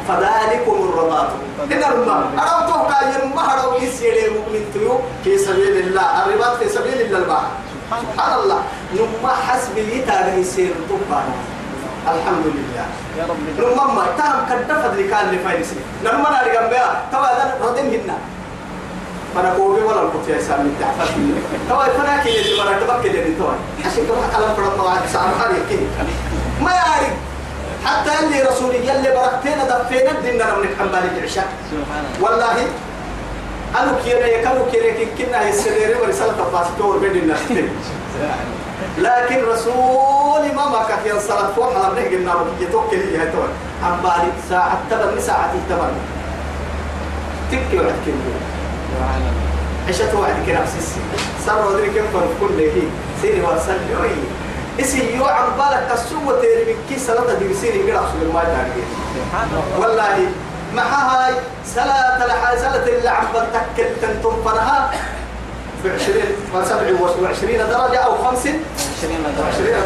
فذلكم 0.07 0.89
الرباط 0.91 1.27
إن 1.71 1.83
الماء 1.83 2.23
أرمته 2.39 2.83
كاين 2.93 3.35
مهر 3.35 3.69
ويسير 3.73 4.25
المؤمن 4.27 4.69
تيو 4.73 4.99
في 5.23 5.37
سبيل 5.37 5.77
الله 5.77 6.25
الرباط 6.25 6.57
في 6.57 6.69
سبيل 6.69 7.01
الله 7.01 7.17
البحر 7.17 7.47
سبحان 7.89 8.31
الله 8.45 8.59
نما 8.93 9.33
حسب 9.49 9.73
لي 9.77 9.97
يتار 10.05 10.27
سير 10.45 10.73
طبعا 10.89 11.23
الحمد 12.13 12.45
لله 12.55 12.85
يا 13.17 13.23
رب 13.25 13.39
نما 13.57 13.83
ما 13.97 14.05
تام 14.17 14.45
كدفد 14.49 14.93
لكان 14.99 15.25
لفايس 15.33 15.69
نما 16.05 16.27
انا 16.29 16.47
جنبها 16.53 16.89
توا 17.11 17.29
ده 17.37 17.45
ردين 17.65 17.85
هنا 17.97 18.17
فانا 19.35 19.49
كوبي 19.57 19.81
ولا 19.89 20.01
كنت 20.13 20.25
يا 20.29 20.37
سامي 20.47 20.69
انت 20.71 20.81
عفاك 20.89 21.09
توا 21.69 21.85
فانا 21.97 22.21
كي 22.23 22.33
اللي 22.41 22.53
مرة 22.61 22.77
تبقى 22.79 22.97
تبكي 23.01 23.07
اللي 23.21 23.33
توا 23.41 23.53
عشان 23.85 24.03
تروح 24.07 24.25
كلام 24.37 24.51
فرد 24.57 24.73
طبعا 24.77 24.97
سامي 25.13 25.33
حالي 25.41 25.57
كده 25.69 25.89
ما 26.61 26.71
يعرف 26.79 27.13
حتى 27.85 28.09
اللي 28.19 28.39
رسولي 28.49 28.79
يلي 28.89 29.09
بركتين 29.17 29.57
دفينا 29.69 30.11
دينا 30.23 30.45
نرمي 30.49 30.67
الحمالي 30.71 31.09
العشاء 31.17 31.47
سبحان 31.71 32.03
الله 32.05 32.19
والله 32.23 32.55
أنا 33.77 33.91
كيري 34.05 34.41
كانوا 34.41 34.65
كيري 34.71 35.05
كنا 35.17 35.49
السرير 35.49 35.97
ورسالة 36.01 36.49
فاستور 36.53 36.97
بين 36.97 37.15
الناس 37.15 37.39
لكن 38.97 39.43
رسول 39.53 40.43
ما 40.55 40.69
ما 40.69 40.85
كان 40.89 40.99
ينصرف 41.15 41.55
فوق 41.55 41.75
على 41.85 41.95
بنه 41.95 42.17
النار 42.17 42.47
يتوكل 42.61 42.97
هي 42.97 43.25
تو 43.31 43.39
عم 43.83 43.97
بالي 44.01 44.31
ساعة 44.49 44.79
تبع 44.89 45.19
ساعة 45.19 45.53
تبع 45.69 45.87
تبكي 47.51 47.77
وعد 47.79 47.93
كلمة 48.05 48.39
عشت 49.89 50.13
وعد 50.13 50.35
كلام 50.45 50.65
سيسي 50.65 50.99
صار 51.45 51.67
ودري 51.67 51.87
كيف 51.91 52.03
كل 52.41 52.55
ذي 52.63 52.87
سيري 53.21 53.41
وصل 53.41 53.77
يوي 53.93 54.11
اسي 54.79 55.15
يو 55.15 55.25
عم 55.25 55.49
بالك 55.57 55.87
تسوى 55.91 56.41
تيري 56.41 56.73
من 56.73 56.79
كيس 56.89 57.07
سلطة 57.07 57.33
دي 57.33 57.53
سيري 57.53 57.83
كده 57.87 57.99
أصل 57.99 58.33
ما 58.33 58.65
والله 59.79 60.27
مع 60.75 60.83
هاي 60.83 61.33
سلة 61.65 62.25
الحازلة 62.25 62.97
اللي 62.97 63.09
عم 63.09 63.25
بتكل 63.33 63.89
تنتم 64.01 64.33
فرها 64.45 64.91
في 65.83 65.91
20 65.93 66.17
27 66.65 67.57
درجة 67.57 67.97
أو 67.97 68.17
خمسة 68.17 68.53
20 68.97 69.15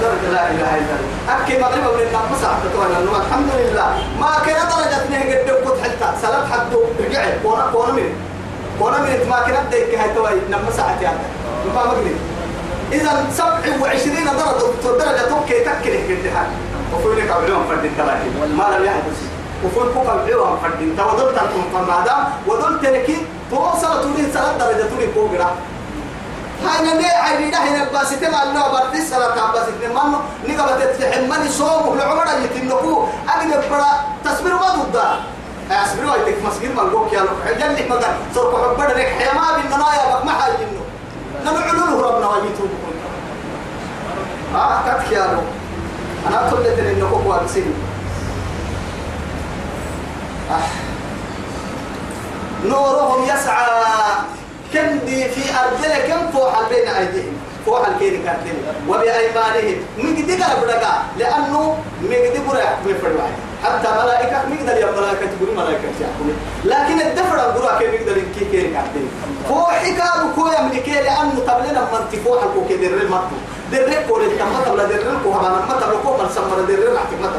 درجة 0.01 0.33
لا 0.33 0.51
إله 0.51 0.77
إلا 0.77 0.95
الله 0.99 1.43
أكي 1.45 1.57
مغرب 1.59 1.93
من 1.95 2.01
النام 2.07 2.21
مساعة 2.31 2.59
تتوانا 2.63 3.21
الحمد 3.27 3.49
لله 3.59 4.03
ما 4.21 4.31
كنا 4.45 4.63
درجة 4.63 5.09
نهي 5.09 5.39
قد 5.43 5.51
قد 5.67 5.81
حتى 5.83 6.17
سلام 6.21 6.45
حتى 6.51 6.75
رجع 7.09 7.25
ورا 7.43 7.65
كونا 7.73 7.91
من 7.91 8.15
كونا 8.79 8.97
من 8.97 9.27
ما 9.29 9.39
كنا 9.47 9.61
بديك 9.67 9.95
هاي 9.99 10.09
توي 10.15 10.29
نام 10.49 10.61
يعني 11.01 11.17
ما 11.75 11.85
مغرب 11.85 12.07
إذا 12.91 13.25
27 13.33 14.15
درجة 14.25 15.03
درجة 15.03 15.29
توكي 15.29 15.59
تكل 15.59 15.93
قد 16.09 16.29
حال 16.35 16.47
وفي 16.93 17.21
لك 17.21 17.31
عبدون 17.31 17.63
فرد 17.69 17.85
التلاكي 17.85 18.29
ما 18.57 18.75
لم 18.77 18.85
يحدث 18.85 19.32
وفوق 19.63 19.87
فوق 19.95 20.07
العوام 20.13 20.57
فردين 20.63 20.97
تا 20.97 21.03
ودلت 21.11 21.37
أنتم 21.37 21.63
فمادا 21.73 22.15
ودلت 22.47 22.83
لكي 22.85 23.17
توصل 23.51 24.01
تولي 24.03 24.31
سلا 24.33 24.57
درجة 24.59 24.83
تولي 24.89 25.07
فوق 25.15 25.31
لا 25.33 25.49
هاي 26.65 26.93
نبي 26.93 27.05
عيني 27.05 27.51
ده 27.51 27.57
هنا 27.57 27.83
بس 27.93 28.09
تما 28.19 28.43
الله 28.43 28.71
برد 28.71 28.95
سلا 28.99 29.29
تابس 29.35 29.65
تما 29.81 30.03
منو 30.03 30.17
نقبل 30.47 30.73
تتحمل 30.93 31.29
مني 31.29 31.49
صوم 31.49 31.87
ولا 31.87 32.03
عمر 32.03 32.23
اللي 32.35 32.47
تنقو 32.47 33.03
أجل 33.29 33.51
برا 33.71 33.89
تصبر 34.25 34.51
ما 34.53 34.69
ضد 34.79 34.95
أصبر 35.71 36.05
وايتك 36.05 36.37
مسجد 36.45 36.71
ملقوك 36.75 37.13
يا 37.13 37.19
لو 37.19 37.33
حجل 37.45 37.73
لك 37.75 37.91
مدن 37.91 38.13
صرف 38.35 38.55
عبر 38.55 38.87
لك 38.87 39.07
حيما 39.19 39.47
بالنا 39.57 39.87
يا 39.95 40.05
بك 40.15 40.25
ما 40.25 40.31
حاجة 40.31 40.55
إنه 40.55 40.81
نلعلوه 41.51 42.09
ربنا 42.11 42.27
ويتوب 42.29 42.69
آه 44.55 44.79
كتك 44.85 45.11
يا 45.11 45.19
لو 45.33 45.41
أنا 46.27 46.47
أقول 46.47 46.63
لك 46.63 46.79
إنه 46.79 47.05
هو 47.07 47.39
بسيط 47.45 47.63
نورهم 52.65 53.21
يسعى 53.23 53.67
كندي 54.73 55.25
في 55.29 55.41
أرضنا 55.53 55.97
كم 56.07 56.31
فوحل 56.31 56.63
بين 56.69 56.87
أيديهم 56.87 57.33
فوحل 57.65 57.91
كين 57.99 58.23
كاتين 58.25 58.55
وبأيمانهم 58.87 59.77
مجدي 59.97 60.43
قرب 60.43 60.63
لأنه 61.19 61.77
مجدي 62.01 62.39
برا 62.47 62.77
بفرد 62.85 63.15
واحد 63.15 63.37
حتى 63.63 63.91
ملائكة 64.03 64.41
مجدل 64.51 64.77
يا 64.77 64.91
ملائكة 64.91 65.27
تقول 65.37 65.57
ملائكة 65.57 65.87
تقول 65.99 66.33
لكن 66.65 67.01
الدفر 67.07 67.35
برا 67.37 67.79
كي 67.79 67.87
مجدل 67.87 68.23
كي 68.39 68.45
كين 68.51 68.73
كاتين 68.73 69.09
فوحي 69.49 69.93
كابو 69.93 70.33
كويا 70.41 70.61
من 70.61 70.71
كي 70.85 70.91
لأنه 70.91 71.35
قبلنا 71.47 71.87
منطقوها 71.91 72.45
كو 72.53 72.61
كدر 72.69 72.93
المنطق 72.93 73.52
درك 73.73 74.05
قول 74.09 74.21
التمت 74.23 74.67
ولا 74.67 74.85
درك 74.85 75.25
وهبان 75.25 75.53
مت 75.67 75.83
من 75.83 76.25
السمر 76.25 76.57
درك 76.67 76.97
عتك 77.01 77.13
مت 77.23 77.33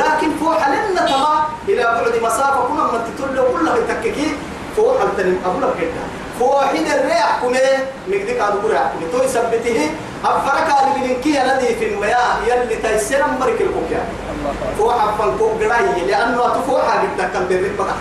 لكن 0.00 0.28
فوق 0.40 0.62
لنا 0.68 1.02
تما 1.08 1.34
إلى 1.68 1.82
بعد 1.84 2.14
مسافة 2.22 2.60
كنا 2.68 2.84
من 2.92 3.00
تطلع 3.18 3.44
كل 3.52 3.66
بتككي 3.80 4.36
فوق 4.76 5.00
التنم 5.02 5.36
أبو 5.46 5.58
لك 5.60 5.74
كده 5.80 6.04
فوق 6.38 6.62
هنا 6.62 6.92
الريح 6.94 7.38
كنا 7.42 7.60
مقدك 8.08 8.40
على 8.40 8.54
دور 8.62 8.72
كنا 8.72 9.06
توي 9.12 9.28
سبته 9.28 9.90
أفرك 10.24 10.68
على 10.76 10.86
بلنكي 10.96 11.42
الذي 11.42 11.74
في 11.78 11.84
المياه 11.94 12.30
يلي 12.48 12.76
تيسير 12.82 13.20
مرك 13.40 13.60
الكوكيا 13.66 14.02
فوح 14.78 14.98
فوق 15.38 15.60
جراي 15.60 16.02
لأنه 16.10 16.40
تفوح 16.56 16.84
بدك 17.02 17.22
كم 17.32 17.44
درك 17.50 17.72
بقى 17.78 17.96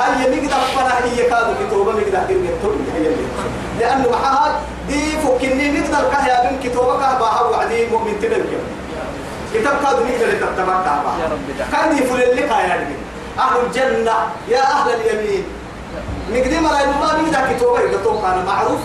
هل 0.00 0.12
يمقدر 0.32 0.60
فلا 0.76 0.94
هي 1.04 1.22
كذا 1.30 1.54
كتوبة 1.66 1.92
مقدك 1.92 2.26
كم 2.28 2.44
يتولي 2.44 3.16
لأنه 3.80 4.10
معها 4.10 4.60
إيه 4.90 5.16
فكني 5.18 5.70
نقدر 5.80 6.10
كه 6.10 6.26
يا 6.28 6.50
بن 6.50 6.58
كتابك 6.64 7.00
باها 7.20 7.40
وعدي 7.42 7.86
مؤمن 7.86 8.18
تبلك 8.22 8.52
كتاب 9.54 9.74
كاد 9.82 9.96
نقدر 9.96 10.34
كتابك 10.34 10.84
تابع 10.84 11.12
كان 11.72 11.96
فل 12.06 12.22
اللي 12.22 12.42
قاعد 12.42 12.68
يعني. 12.68 12.94
أهل 13.38 13.60
الجنة 13.66 14.12
يا 14.48 14.62
أهل 14.72 14.90
اليمين 14.90 15.44
نقدر 16.32 16.60
ما 16.60 16.70
رأي 16.70 16.84
الله 16.84 17.22
بيدا 17.24 17.40
كتابك 17.40 17.88
كتابك 17.90 18.24
أنا 18.24 18.44
معروف 18.44 18.80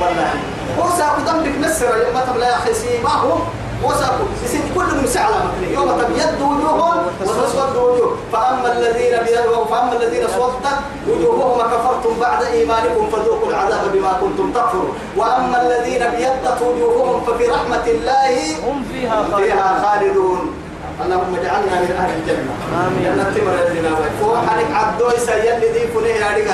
والله 0.00 0.32
هو 0.78 0.86
وساقدم 0.86 1.42
بك 1.42 1.66
نسر 1.66 1.86
يوم 1.86 2.20
تبلا 2.26 2.48
يا 2.48 2.56
ما 3.04 3.10
هو 3.10 3.38
وسقوا 3.84 4.26
يصير 4.44 4.60
كلهم 4.74 5.06
سعلا 5.06 5.36
مثلا 5.36 5.70
يوم 5.74 5.88
تبيض 5.88 6.40
وجوههم 6.42 7.02
وتسود 7.20 7.76
وجوه 7.76 8.16
فأما 8.32 8.72
الذين 8.78 9.18
بيضوا 9.18 9.64
فأما 9.64 9.92
الذين 9.92 10.22
سودت 10.36 10.66
وجوههم 11.08 11.60
كفرتم 11.60 12.20
بعد 12.20 12.42
إيمانكم 12.42 13.08
فذوقوا 13.12 13.48
العذاب 13.48 13.92
بما 13.92 14.18
كنتم 14.20 14.52
تكفرون 14.52 14.92
وأما 15.16 15.62
الذين 15.62 15.98
بيضت 15.98 16.62
وجوههم 16.62 17.20
ففي 17.24 17.44
رحمة 17.46 17.86
الله 17.86 18.68
هم 18.68 18.84
فيها 18.92 19.84
خالدون 19.86 20.47
من 21.82 21.92
أهل 22.02 22.10
الجنة 22.18 22.50
آمين 22.84 23.02
جنة 23.04 23.26
تمر 23.36 23.54
الدنيا 23.68 24.10
فوحنك 24.20 24.68
عبدو 24.74 25.06
يسيّل 25.16 25.54
لذي 25.60 25.86
فنه 25.94 26.06
يارك 26.08 26.46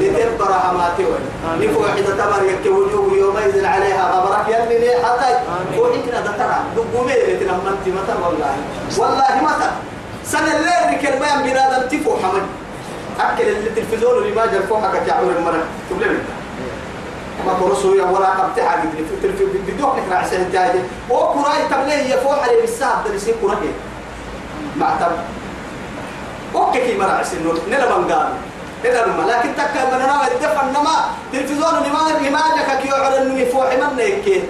لتبقى 0.00 0.48
رحماتي 0.56 1.02
وي 1.04 1.18
نفو 1.66 1.80
حتى 1.86 2.02
تمر 2.18 2.40
يكوجوه 2.50 3.16
يومئذ 3.18 3.64
عليها 3.64 4.04
غبرك 4.12 4.46
يلي 4.48 4.78
لي 4.78 4.90
حتى 5.04 5.28
فوحكنا 5.76 6.20
دترى 6.26 6.56
دقومي 6.76 7.12
لتنا 7.12 7.52
منتي 7.66 7.90
متى 7.96 8.14
والله 8.24 8.52
والله 8.98 9.30
متى 9.48 9.70
سنة 10.24 10.52
الليل 10.56 10.90
كلمان 11.02 11.42
بنادم 11.42 11.88
تفو 11.88 12.16
حمد 12.22 12.44
أكل 13.20 13.48
التلفزيون 13.48 14.18
اللي 14.18 14.34
ما 14.34 14.46
جرفوه 14.46 14.82
حكا 14.88 15.06
تعور 15.06 15.30
المرة 15.38 15.64
تبلي 15.90 16.06
ما 17.46 17.52
كرسوا 17.60 17.96
يا 17.96 18.02
ولا 18.04 18.28
قبتها 18.30 18.68
على 18.68 18.80
التلفزيون 19.22 19.50
بدون 19.66 19.90
نكرع 20.06 20.24
سنتاجي 20.26 20.78
وكراي 21.10 21.60
تبلي 21.70 22.10
يفوح 22.10 22.42
عليه 22.42 22.60
بالساعة 22.60 23.04
ده 23.08 23.14
يصير 23.14 23.34
كراي 23.42 23.68
معتب 24.76 25.06
وكيف 26.54 27.00
مرع 27.00 27.20
السنور 27.20 27.58
نلا 27.70 27.98
من 27.98 28.12
قال 28.12 28.28
إذا 28.84 29.06
ما 29.06 29.22
لكن 29.22 29.50
تكا 29.56 29.80
من 29.96 30.04
نما 30.04 30.26
الدفع 30.32 30.64
نما 30.64 30.96
تلفزيون 31.32 31.74
نما 31.86 32.00
نما 32.20 32.40
جاك 32.56 32.78
كي 32.82 32.90
على 32.90 33.22
النمي 33.22 33.46
فوح 33.46 33.72
من 33.72 33.96
نيكي 33.96 34.42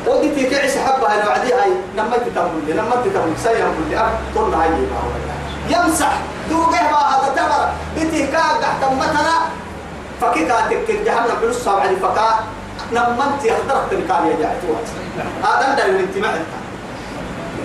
ودي 0.08 0.30
تيكعس 0.36 0.78
حبة 0.78 1.14
أنا 1.14 1.28
وعدي 1.28 1.54
هاي 1.54 1.70
نما 1.98 2.18
تتمول 2.18 2.62
لي 2.68 2.74
نما 2.74 2.96
تتمول 3.04 3.38
سيام 3.44 3.72
كل 3.78 3.98
أب 3.98 4.12
طول 4.36 4.54
هاي 4.54 4.70
يمسح 5.70 6.12
دوقه 6.50 6.82
ما 6.92 6.98
هذا 6.98 7.34
تمر 7.36 7.64
بتيكا 7.98 8.42
تحت 8.62 8.82
مثلا 9.00 9.38
فكي 10.22 10.46
كاتك 10.46 10.90
الجهنم 10.90 11.36
بنص 11.42 11.56
سبعة 11.58 11.96
فكا 12.02 12.40
نما 12.92 13.26
تيخدر 13.42 13.80
تلقاني 13.92 14.30
يا 14.30 14.36
جاعتوات 14.40 14.88
هذا 15.44 15.76
ده 15.76 15.86
الانتماء 15.86 16.46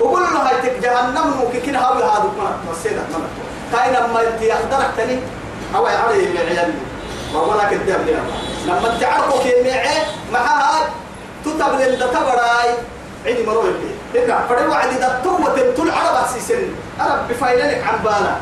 وقول 0.00 0.20
له 0.22 0.28
هاي 0.48 0.54
جهنم 0.82 1.34
ممكن 1.54 1.74
هاوي 1.74 2.02
هذا 2.02 2.24
ما 2.66 2.72
تسينا 2.72 3.02
ما 3.10 3.18
تاين 3.72 3.92
لما 3.94 4.20
انت 4.20 4.42
يخدرك 4.42 4.90
تاني 4.96 5.18
هو 5.74 5.86
علي 5.86 6.24
العيال 6.42 6.74
ما 7.34 7.40
ولا 7.40 7.64
كذاب 7.64 8.00
لنا 8.06 8.22
لما 8.66 8.96
تعرفوا 9.00 9.42
كي 9.42 9.50
معه 9.62 10.04
مع 10.32 10.40
هاي 10.60 10.82
تتبل 11.44 11.82
الدتبراي 11.82 12.68
عندي 13.26 13.46
مروي 13.46 13.70
بيه 14.14 14.20
هنا 14.24 14.40
فدوا 14.48 14.74
عندي 14.74 14.94
دتوة 14.96 15.54
تل 15.76 15.90
عرب 15.90 16.26
سيسن 16.34 16.62
عرب 17.00 17.28
بفايلك 17.28 17.84
عن 17.88 17.98
بالا 18.04 18.34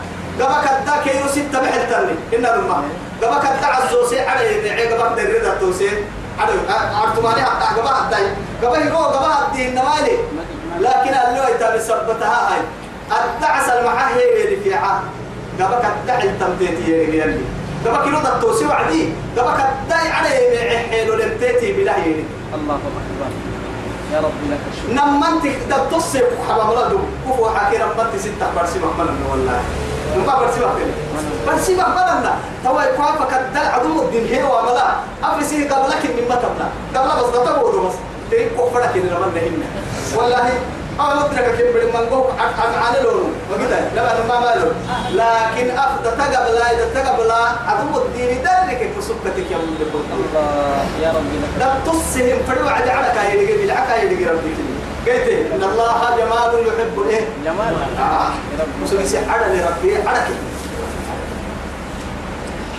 قبك 0.46 0.70
الدا 0.72 0.92
كيو 1.04 1.28
ستة 1.28 1.60
بحل 1.60 1.88
تاني 1.90 2.12
هنا 2.32 2.56
بالمعنى 2.56 2.88
قبك 3.22 3.44
الدا 3.50 3.66
عزوسي 3.66 4.20
علي 4.20 4.48
معه 4.54 5.04
قبك 5.08 5.22
دريدة 5.22 5.54
توسي 5.58 5.88
علي 6.38 6.52
عرفتوا 7.02 7.22
مالي 7.30 7.42
حتى 7.42 7.80
قبها 7.80 8.04
الداي 8.04 8.26
قبها 8.62 8.80
يروح 8.86 9.02
قبها 9.06 9.46
الدين 9.48 9.72
نمالي 9.74 10.18
لكن 10.80 11.14
اللي 11.28 11.54
يتا 11.54 11.76
بسبتها 11.76 12.48
هاي 12.52 12.60
الدعس 13.34 13.68
المعه 13.68 14.08
هي 14.08 14.44
اللي 14.44 14.56
في 14.56 14.74
عام 14.74 15.00
قبك 15.60 15.84
الدعي 16.00 16.30
تمتيتي 16.40 16.90
يا 16.90 17.02
يلي 17.24 17.40
قبك 17.86 18.06
لو 18.08 18.18
دتوسي 18.20 18.66
وعدي 18.66 19.08
قبك 19.38 19.60
الدعي 19.82 20.08
على 20.12 20.28
حيلو 20.90 21.14
لمتيتي 21.14 21.72
بلا 21.72 21.96
يلي 21.96 22.24
الله 22.54 22.74
اكبر 22.74 23.30
يا 24.12 24.18
رب 24.18 24.32
لك 24.50 24.58
الشكر 24.74 25.06
نما 25.08 25.28
انت 25.28 25.46
دتوسي 25.72 26.22
حبا 26.48 26.62
ولدو 26.64 26.98
كفو 27.28 27.48
حكي 27.48 27.76
ربك 27.82 28.16
ستة 28.18 28.52
برسي 28.56 28.78
محمد 28.78 29.08
والله 29.30 29.60
نبقى 30.16 30.40
برسي 30.40 30.60
محمد 30.60 30.78
برسي 31.46 31.76
محمد 31.76 32.28
توا 32.64 32.82
يقابك 32.82 33.32
الدلع 33.32 33.74
عدو 33.74 34.02
الدين 34.02 34.24
هي 34.34 34.42
وملا 34.42 34.88
افرسيه 35.24 35.70
قبلك 35.72 36.02
من 36.04 36.24
متبنا 36.30 36.68
قبل 36.94 37.22
بس 37.22 37.28
دتبو 37.28 37.88
بس 37.88 37.94
تيكو 38.30 38.70
فرق 38.70 38.92
إن 38.94 39.00
لمن 39.00 39.30
نهينا 39.34 39.66
والله 40.16 40.48
أنا 41.00 41.12
آه، 41.20 41.24
أدرك 41.26 41.54
كم 41.58 41.78
بدي 41.78 41.86
من 41.86 42.06
قوك 42.10 42.26
عن 42.40 42.72
عن 42.74 42.94
لون 43.04 43.32
وكذا 43.52 43.90
لما 43.96 44.24
ما 44.28 44.38
مالو 44.44 44.70
لكن 45.20 45.66
أفضل 45.78 46.04
تقبل 46.18 46.56
إذا 46.56 46.90
تقبل 47.02 47.30
عدو 47.68 47.98
الدين 48.02 48.28
ذلك 48.38 48.90
فسبتك 48.98 49.46
يا 49.50 49.56
من 49.58 49.76
يقول 49.80 50.02
الله 50.12 50.84
يا 51.02 51.10
ربي 51.16 51.38
لا 51.60 51.74
تصهم 51.86 52.38
فلو 52.48 52.68
عد 52.68 52.88
على 52.88 53.12
كايدك 53.14 53.60
بالعكا 53.60 54.02
يدك 54.02 54.26
ربي 54.26 54.54
قلت 55.06 55.28
إيه؟ 55.28 55.46
إن 55.54 55.62
الله 55.62 56.04
جمال 56.16 56.64
يحب 56.68 57.06
إيه 57.08 57.24
جمال 57.44 57.76
آه 57.98 58.30
مسوي 58.82 59.06
سحر 59.06 59.38
لربي 59.38 59.94
حركة 60.08 60.34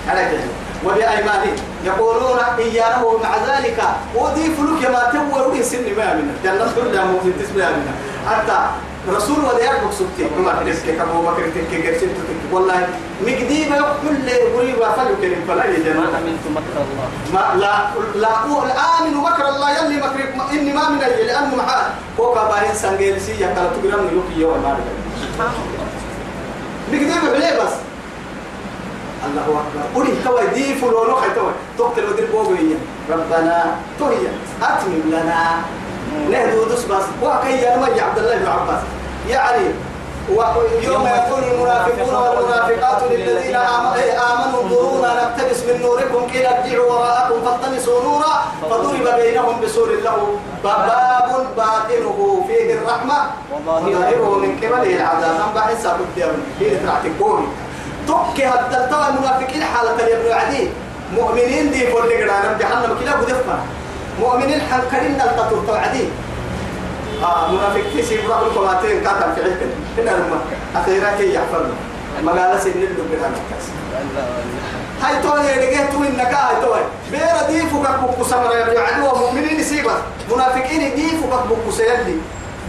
حركة 0.07 0.37
وبأيمانهم 0.85 1.55
يقولون 1.85 2.39
إيانه 2.59 3.17
مع 3.23 3.31
ذلك 3.47 3.83
أضيف 4.17 4.55
لك 4.59 4.89
ما 4.91 5.11
تبوى 5.13 5.57
لي 5.57 5.63
سن 5.63 5.83
ما 5.97 6.13
منه 6.13 6.33
جنة 6.43 6.71
كلها 6.75 7.05
ممكن 7.05 7.31
تسمع 7.39 7.69
منها 7.69 7.95
حتى 8.29 8.59
رسول 9.09 9.39
ولا 9.45 9.63
يعرف 9.63 9.93
سبتي 9.93 10.25
عمر 10.37 10.71
تسكي 10.73 11.01
أبو 11.01 11.21
بكر 11.21 11.49
تسكي 11.55 11.87
قرسين 11.87 12.09
تسكي 12.09 12.37
والله 12.53 12.87
مقديمة 13.21 13.77
كل 13.79 14.27
يقولي 14.27 14.73
وافلوا 14.73 15.15
كلمة 15.21 15.35
فلا 15.47 15.65
يا 15.65 15.79
جماعة 15.79 16.07
أمنت 16.09 16.43
مكر 16.55 16.75
الله 16.77 17.09
ما 17.33 17.59
لا 17.59 17.75
لا 18.19 18.29
أقول 18.29 18.71
آمن 18.71 19.17
مكر 19.17 19.49
الله 19.49 19.69
يلي 19.79 19.95
مكر 20.01 20.51
إني 20.51 20.73
ما 20.73 20.89
من 20.89 21.01
أجل 21.03 21.25
لأنه 21.27 21.55
معاه 21.55 21.87
كوكا 22.17 22.43
باهين 22.43 22.75
سنجيلسي 22.75 23.31
يقال 23.31 23.55
تقرأ 23.55 24.01
من 24.01 24.09
يوكي 24.13 24.41
يوم 24.41 24.77
ما 25.39 25.49
مقديمة 26.91 27.31
بليه 27.31 27.63
بس 27.63 27.71
الله 29.27 29.41
أكبر 29.61 29.81
قولي 29.95 30.11
توي 30.25 30.47
دي 30.53 30.75
فلولو 30.75 31.17
حي 31.21 31.29
توي 31.35 31.51
تقتل 31.77 32.09
ودير 32.11 32.27
بوغي 32.33 32.75
ربنا 33.09 33.75
توي 33.99 34.15
أتمم 34.61 35.03
لنا 35.11 35.45
نهدو 36.31 36.63
دوس 36.63 36.83
بس 36.85 37.03
وكي 37.23 37.51
يا 37.61 38.03
عبد 38.05 38.17
الله 38.17 38.35
بن 38.37 38.47
عباس 38.47 38.81
يعني 39.29 39.63
يوم 40.83 41.07
يقول 41.07 41.43
المنافقون 41.43 42.13
والمنافقات 42.15 43.01
للذين 43.11 43.55
إيه، 43.55 44.21
آمنوا 44.33 44.61
انظرونا 44.63 45.13
نقتبس 45.13 45.57
من 45.63 45.81
نوركم 45.81 46.27
كي 46.31 46.47
ارجعوا 46.47 46.91
وراءكم 46.91 47.45
فالتمسوا 47.45 48.03
نورا 48.03 48.35
فضرب 48.69 49.19
بينهم 49.19 49.61
بسور 49.61 49.87
له 49.89 50.35
باب 50.63 51.49
باطنه 51.57 52.45
فيه 52.47 52.73
الرحمة 52.73 53.13
وظاهره 53.67 54.39
من 54.39 54.57
قبله 54.57 54.95
العذاب 54.95 55.39
بحسب 55.55 55.97
الدم 55.99 56.31
هي 56.59 56.69
ترعتكوني 56.75 57.47
توكي 58.09 58.47
حتى 58.49 58.77
التوى 58.77 59.05
المنافقين 59.09 59.63
حالة 59.63 59.91
الابن 59.95 60.31
عدي 60.31 60.67
مؤمنين 61.15 61.71
دي 61.71 61.87
فولي 61.87 62.15
قرانا 62.23 62.53
بجحنا 62.53 62.87
بكلا 62.87 63.15
بدفنا 63.15 63.59
مؤمنين 64.19 64.61
حنكرين 64.61 65.17
نلتطور 65.17 65.63
توعدي 65.67 66.03
آه 67.23 67.51
منافق 67.51 67.81
تيسي 67.93 68.27
براء 68.27 68.41
القلاتين 68.43 69.07
قاتل 69.07 69.33
في 69.35 69.41
عدن 69.43 69.69
هنا 69.97 70.11
لما 70.17 70.39
أخيراتي 70.75 71.33
يحفظنا 71.33 71.73
مقالة 72.23 72.59
سنين 72.59 72.75
لبنا 72.83 73.27
مكاس 73.29 73.65
هاي 75.01 75.21
توي 75.23 75.65
رجال 75.67 75.95
وين 76.01 76.11
نكا 76.13 76.37
هاي 76.37 76.61
توي 76.61 76.79
بيرا 77.11 77.47
دي 77.47 77.69
فوقك 77.69 77.99
بكو 77.99 78.23
سمرا 78.23 78.53
يبيعدوا 78.53 79.17
مؤمنين 79.19 79.63
سيبا 79.63 79.93
منافقين 80.35 80.95
دي 80.95 81.11
فوقك 81.17 81.45
بكو 81.45 81.71
سيلي 81.71 82.15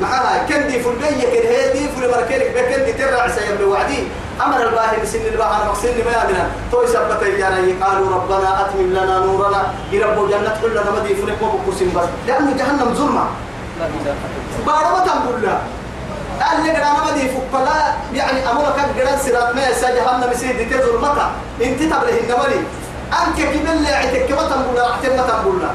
معها 0.00 0.46
كندي 0.48 0.80
فلقية 0.80 1.26
كرهيتي 1.40 1.88
فل 1.88 2.08
بركيلك 2.08 2.50
بكندي 2.56 2.92
ترى 2.92 3.20
عسى 3.20 3.40
يبلي 3.50 3.64
وعدي 3.64 3.98
أمر 4.42 4.62
الباهي 4.66 4.96
بسن 5.02 5.26
البحر 5.32 5.68
مقسن 5.68 5.88
ما 5.88 6.12
يمنا 6.24 6.50
توي 6.72 6.86
سبت 6.86 7.22
يعني 7.22 7.72
قالوا 7.72 8.10
ربنا 8.14 8.60
أتمم 8.66 8.90
لنا 8.90 9.18
نورنا 9.18 9.62
يربو 9.92 10.26
جنة 10.26 10.56
كلنا 10.62 10.82
مدي 10.96 11.14
فلك 11.14 11.36
بقسم 11.42 11.90
بس 11.96 12.08
لأن 12.26 12.56
جهنم 12.56 12.94
ظلمة 12.94 13.26
بارو 14.66 14.98
تنقول 15.06 15.42
لا 15.42 15.56
قال 16.46 16.64
لي 16.64 16.70
أنا 16.70 16.96
مدي 17.12 17.26
لا 17.52 17.94
يعني 18.18 18.50
أمرك 18.50 18.76
قران 19.00 19.18
سرات 19.18 19.54
ما 19.54 19.68
يسا 19.68 20.26
بسيد 20.32 20.56
دي 20.56 20.64
تزور 20.64 20.98
متى 20.98 21.30
انت 21.64 21.82
تبره 21.82 22.00
النملي 22.00 22.60
أنت 23.22 23.68
اللي 23.70 23.88
عتك 23.88 24.26
كما 24.28 24.48
تقول 24.48 24.76
لا 24.76 24.90
أحتم 24.90 25.16
تقول 25.16 25.60
لا 25.60 25.70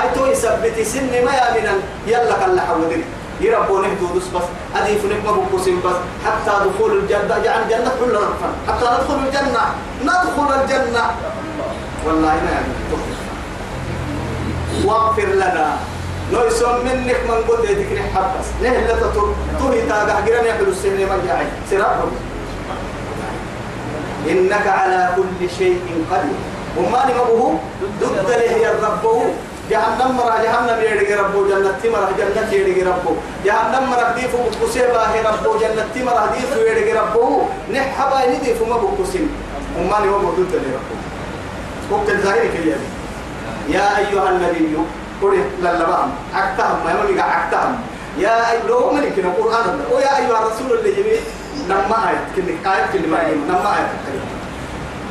هاي 0.00 0.08
توي 0.14 0.34
سبت 0.34 0.86
سن 0.86 1.00
ما 1.10 1.16
يمنا 1.38 1.72
يلا 2.06 2.34
كلا 2.46 2.62
حولك 2.62 3.04
يربون 3.40 3.84
يهدوا 3.84 4.08
بس 4.16 4.22
أدي 4.76 4.92
ما 5.24 5.32
بقوسين 5.32 5.80
بس 5.84 5.96
حتى 6.26 6.56
دخول 6.68 6.98
الجنة 6.98 7.36
يعني 7.44 7.62
الجنة 7.64 7.90
كلنا 8.00 8.18
نفن 8.18 8.50
حتى 8.68 8.84
ندخل 8.84 9.20
الجنة 9.26 9.60
ندخل 10.02 10.60
الجنة 10.62 11.10
والله 12.06 12.28
ما 12.28 12.50
يعني 12.50 12.72
واغفر 14.84 15.22
لنا 15.26 15.76
لو 16.32 16.38
من 16.38 16.84
منك 16.84 17.20
من 17.28 17.34
قد 17.48 17.64
يدك 17.70 18.02
حبس 18.14 18.46
نه 18.62 18.70
لا 18.86 18.94
تطر 19.00 19.34
تهي 19.58 19.86
تاقع 19.88 20.14
قرن 20.18 20.46
يحلو 20.46 20.70
السنة 20.70 20.92
من 20.92 21.22
جاعي 21.26 21.46
إنك 24.30 24.66
على 24.66 25.12
كل 25.16 25.50
شيء 25.58 25.80
قدير 26.10 26.34
وما 26.78 27.04
نمره 27.04 27.60
ضد 28.02 28.28
له 28.30 28.36
يا 28.42 28.72
ربه 28.82 29.22
جهنم 29.70 30.10
مرا 30.16 30.36
جهنم 30.42 30.78
يدي 30.80 31.14
ربو 31.14 31.44
جنة 31.48 31.80
مرا 31.92 32.08
جنة 32.18 32.48
يدي 32.52 32.82
ربو 32.82 33.12
جهنم 33.44 33.82
مرا 33.92 34.12
ديف 34.16 34.32
بكوسي 34.36 34.80
باه 34.88 35.12
ربو 35.22 35.58
جنة 35.60 35.92
مرا 36.04 36.24
ديف 36.34 36.48
يدي 36.56 36.92
ربو 36.92 37.42
نحبا 37.72 38.18
يديف 38.24 38.58
ما 38.68 38.76
بكوسي 38.76 39.26
وما 39.78 39.96
لي 40.02 40.08
هو 40.10 40.18
بدل 40.18 40.72
ربو 40.78 40.94
وقت 41.90 42.08
الظاهر 42.10 42.46
كليا 42.56 42.78
يا 43.68 43.98
أيها 43.98 44.28
النبي 44.28 44.76
قل 45.22 45.38
للبام 45.60 46.08
أكتهم 46.34 46.76
ما 46.84 46.90
يملك 46.90 47.24
أكتهم 47.24 47.80
يا 48.18 48.50
أيها 48.52 48.66
لو 48.68 48.90
ملك 48.92 49.18
القرآن 49.18 49.80
ويا 49.92 50.16
أيها 50.16 50.38
الرسول 50.42 50.78
اللي 50.78 50.92
جميل 50.92 51.22
نما 51.68 51.98
آية 52.10 52.24
كل 52.36 52.48
آية 52.70 52.84
كل 52.92 53.08
ما 53.08 53.18
نما 53.48 53.74
آية 53.76 53.92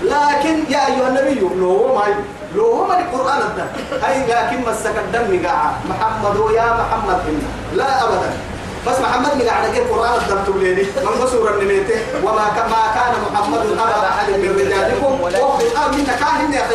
لكن 0.03 0.57
يا 0.73 0.87
أيها 0.87 1.07
النبي 1.07 1.39
لو 1.39 1.49
ما 1.95 2.05
يملك 2.07 2.35
لو 2.55 2.73
هم 2.73 2.91
القرآن 2.91 3.39
ده 3.57 3.65
هاي 4.07 4.19
لكن 4.27 4.69
مسك 4.71 4.93
الدم 5.05 5.47
قاع 5.47 5.71
محمد 5.89 6.51
يا 6.55 6.73
محمد 6.73 7.19
إنا 7.29 7.47
لا 7.73 8.03
أبدا 8.03 8.29
بس 8.87 8.99
محمد 8.99 9.35
من 9.35 9.47
على 9.49 9.67
كيف 9.71 9.79
القرآن 9.85 10.21
الدم 10.21 10.43
تبليني 10.47 10.81
من 10.81 11.23
بصورة 11.23 11.51
نميته 11.61 11.95
وما 12.23 12.47
كما 12.47 12.81
كان 12.95 13.13
محمد 13.33 13.59
أبا 13.79 14.09
أحد 14.09 14.29
من 14.29 14.55
رجالكم 14.59 15.21
وقف 15.21 15.61
الأرض 15.71 15.95
منك 15.95 16.05
كاهن 16.19 16.53
يا 16.53 16.67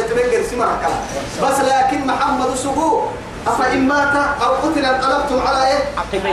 بس 1.43 1.61
لكن 1.61 2.07
محمد 2.07 2.55
سقوه 2.55 3.09
أفإن 3.47 3.89
مات 3.89 4.15
أو 4.43 4.53
قتل 4.55 4.85
انقلبتم 4.85 5.47
على 5.47 5.67
إيه؟ 5.69 5.79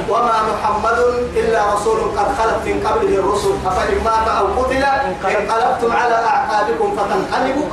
وما 0.09 0.39
محمد 0.53 0.99
إلا 1.35 1.73
رسول 1.73 1.97
قد 2.17 2.27
خلت 2.39 2.57
من 2.65 2.87
قبله 2.87 3.19
الرسل 3.19 3.53
أفإن 3.67 3.97
مات 4.05 4.27
أو 4.37 4.63
قتل 4.63 4.83
انقلبتم 5.25 5.91
على 5.97 6.13
أعقابكم 6.15 6.97
فتنقلبوا 6.97 7.63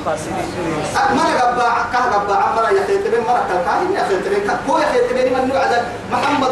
مرة 0.97 1.43
أه، 1.43 1.53
قبا 1.53 1.71
كه 1.93 2.17
قبا 2.19 2.35
عمرة 2.35 2.71
يخيطبين 2.71 3.21
مرة 3.29 3.47
كالكاهن 3.49 3.93
يخيطبين 4.05 4.51
هو 4.71 4.79
يخيطبين 4.79 5.33
من 5.39 5.49
نوع 5.49 5.67
ذلك 5.67 5.85
محمد 6.13 6.49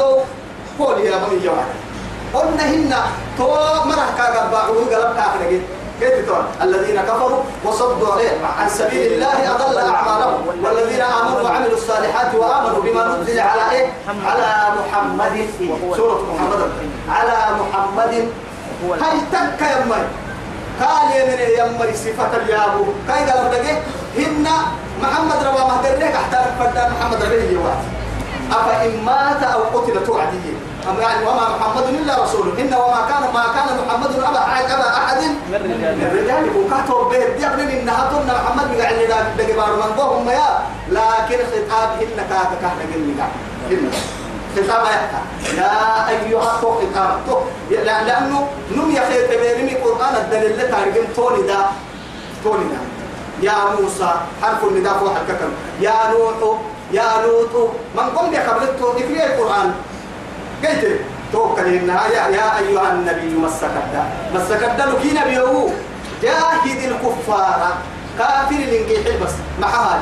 قول 0.79 1.01
يا 1.01 1.17
بني 1.17 1.51
قلنا 2.35 2.63
هنا 2.67 3.03
تو 3.39 3.55
مرة 3.87 4.09
كه 4.19 4.41
قبا 4.41 4.59
عقول 4.59 4.79
قلب 4.79 5.17
كاهن 5.17 5.61
كيف 6.01 6.27
تقول 6.29 6.45
الذين 6.63 7.01
كفروا 7.01 7.41
وصدوا 7.65 8.09
عن 8.61 8.69
سبيل 8.69 9.13
الله 9.13 9.51
أضل 9.55 9.79
أعمالهم 9.79 10.47
والذين 10.65 11.01
آمنوا 11.01 11.41
وعملوا 11.43 11.73
الصالحات 11.77 12.35
وآمنوا 12.35 12.83
بما 12.83 13.19
نزل 13.23 13.41
على 13.41 13.71
إيه؟ 13.73 13.93
على 14.27 14.75
محمد 14.89 15.47
سورة 15.97 16.23
محمد 16.35 16.71
على 17.11 17.37
محمد 17.61 18.29
هل 19.03 19.21
تك 19.33 19.63
يا 19.63 19.85
مي 19.85 20.05
قال 20.87 21.11
يا 21.17 21.25
من 21.25 21.43
يا 21.59 21.79
مي 21.81 21.93
صفة 21.93 22.37
اليابو 22.37 22.85
كيف 23.09 23.31
قالوا 23.31 23.53
لك 23.55 23.83
هن 24.19 24.47
محمد 25.03 25.47
ربا 25.47 25.65
مهدرنك 25.65 26.15
أحتاج 26.15 26.45
فردان 26.59 26.93
محمد 27.01 27.23
ربه 27.23 27.51
يوات 27.53 27.79
أفإن 28.53 29.05
مات 29.05 29.43
أو 29.43 29.61
قتل 29.79 30.07
توعديه 30.07 30.64
يعني 31.01 31.27
وما 31.27 31.49
محمد 31.61 31.85
الا 31.89 32.23
رسول 32.23 32.59
ان 32.59 32.75
وما 32.75 33.01
كان 33.11 33.23
ما 33.35 33.45
كان 33.57 33.67
محمد 33.87 34.07
ابا 34.25 34.39
احد 34.39 34.65
ابا 34.65 34.89
احد 34.97 35.19
من 35.23 36.11
رجالكم 36.15 36.77
كاتوا 36.77 37.05
بيت 37.11 37.41
يقرن 37.41 37.69
ان 37.71 37.89
هاتون 37.89 38.27
محمد 38.27 38.77
بقى 38.77 38.87
عندنا 38.87 39.17
بقبار 39.39 39.73
من 39.77 39.95
بهم 39.97 40.29
يا 40.29 40.49
لكن 40.89 41.39
خطاب 41.45 41.91
ان 42.03 42.17
كاك 42.31 42.51
كاك 42.63 42.79
قلنا 42.91 43.97
خطاب 44.57 44.87
يا 45.57 45.71
ايها 46.09 46.41
الخطاب 46.53 47.19
لانه 47.71 48.49
نم 48.77 48.91
يا 48.91 49.01
خير 49.09 49.23
تبيني 49.27 49.75
قران 49.75 50.15
الدليل 50.17 50.71
ترجم 50.71 51.07
توني 51.17 51.43
دا 51.47 51.59
توني 52.45 52.65
دا 52.65 52.79
يا 53.43 53.55
موسى 53.79 54.11
حرف 54.43 54.65
النداء 54.65 54.93
فوق 54.93 55.11
الكتم 55.17 55.51
يا 55.81 55.95
نوح 56.13 56.59
يا 56.93 57.11
لوط 57.27 57.71
من 57.97 58.03
قم 58.03 58.31
بقبلته 58.31 58.87
اقرئ 58.91 59.27
القران 59.27 59.73
قلت 60.67 61.01
توكل 61.33 61.63
لنا 61.77 62.01
يا, 62.09 62.29
يا 62.37 62.59
أيها 62.59 62.93
النبي 62.93 63.37
مسك 63.39 63.65
الدا 63.65 64.05
مسك 64.35 64.63
الدا 64.71 64.85
لكي 64.87 65.09
نبيه 65.11 65.67
جاهد 66.23 66.79
الكفار 66.91 67.73
كافر 68.19 68.55
لنجيح 68.55 69.17
بس 69.25 69.33
حال 69.63 70.01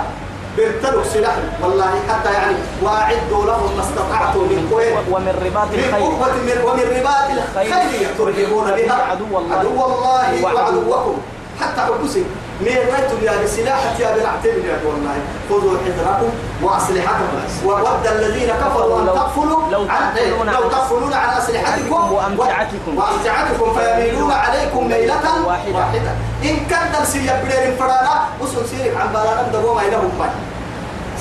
بيرتلوا 0.56 1.04
سلاح 1.04 1.34
والله 1.62 1.92
حتى 2.10 2.32
يعني 2.32 2.54
واعدوا 2.82 3.44
لهم 3.46 3.76
ما 3.76 3.82
استطعتم 3.82 4.40
من 4.40 4.68
قوه 4.70 5.04
ومن 5.10 5.34
رباط 5.46 5.68
الخيل 5.72 6.56
من 6.56 6.64
ومن 6.64 6.98
رباط 6.98 7.46
الخيل 7.56 8.06
ترهبون 8.18 8.66
بها 8.70 8.92
عدو 9.10 9.24
الله 9.38 9.54
عدو 9.58 9.84
الله 9.84 10.44
وعدوكم 10.44 11.18
حتى 11.60 11.80
عبوسي 11.80 12.24
ميرتوا 12.60 13.18
يا 13.22 13.42
بسلاحة 13.44 13.94
يا 14.00 14.16
بالعتل 14.16 14.48
يا 14.64 14.80
والله 14.86 15.14
خذوا 15.48 15.78
حذركم 15.78 16.30
وأسلحتكم 16.62 17.40
وود 17.64 18.06
الذين 18.16 18.48
كفروا 18.48 19.00
أن 19.00 19.06
تغفلوا 19.06 19.62
لو, 19.72 20.68
تغفلون 20.70 21.12
عن 21.14 21.36
أسلحتكم 21.38 22.12
وأمتعتكم 22.12 22.96
وأمتعتكم 22.98 23.72
فيميلون 23.78 24.32
عليكم 24.32 24.88
ميلة 24.88 25.44
واحدة, 25.46 25.76
واحدة. 25.78 26.12
إن 26.44 26.66
كان 26.70 27.04
سيئة 27.04 27.44
بلير 27.44 27.76
فرانا 27.78 28.24
وصل 28.40 28.66
سيرك 28.68 28.96
عن 28.96 29.12
بالانا 29.12 29.42
مدروا 29.48 29.74
ما 29.74 29.80
إلهم 29.82 30.10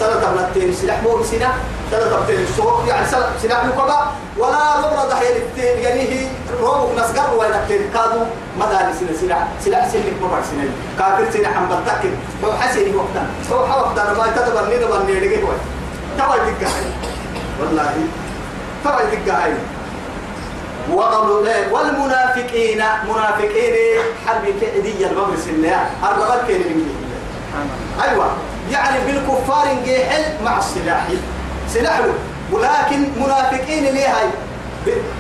سنة 0.02 0.32
بلتين 0.34 0.74
سلاح 0.74 1.04
مو 1.04 1.16
بسنة 1.16 1.52
سنة 1.92 2.06
بلتين 2.10 2.46
سوق 2.58 2.84
يعني 2.88 3.06
سنة 3.08 3.26
سلاح 3.42 3.66
مكبا 3.66 4.06
ولا 4.38 4.58
نبرة 4.80 5.06
دحيل 5.12 5.36
التين 5.38 5.78
يليه 5.80 6.28
روبك 6.62 6.98
نسقر 7.00 7.36
وينكتين 7.38 7.82
كادو 7.94 8.22
مدى 8.60 8.78
سنة 9.00 9.14
سلاح 9.22 9.48
سلاح 9.66 9.90
سنة 9.90 10.04
مبار 10.22 10.42
سنة 10.52 10.64
كافر 11.00 11.32
سنة 11.34 11.48
عم 11.48 11.66
بلتكن 11.70 12.14
هو 12.46 12.54
حسن 12.54 12.96
وقتا 12.96 13.24
هو 13.54 13.68
حوقتا 13.68 14.12
ربا 14.12 14.26
يتدبر 14.28 14.66
نيدبر 14.70 15.04
نيدبر 15.08 15.28
نيدبر 15.30 15.54
تبا 16.18 16.36
يدقى 16.36 16.72
والله 17.62 17.94
تبا 18.86 19.02
يدقى 19.14 19.50
وقالوا 20.92 21.44
والمنافقين 21.72 22.84
منافقين 23.10 24.00
حرب 24.28 24.46
كعدية 24.62 25.08
المغرب 25.08 25.36
سنة 25.46 25.90
الرغب 26.04 26.48
كان 26.48 26.60
من 26.60 26.96
أيوة 28.10 28.28
يعني 28.72 29.00
بالكفار 29.06 29.68
جيحل 29.86 30.22
مع 30.46 30.58
السلاح 30.58 31.04
سلاحه 31.70 32.04
ولكن 32.52 33.04
منافقين 33.18 33.88
اللي 33.88 34.06
هاي 34.08 34.26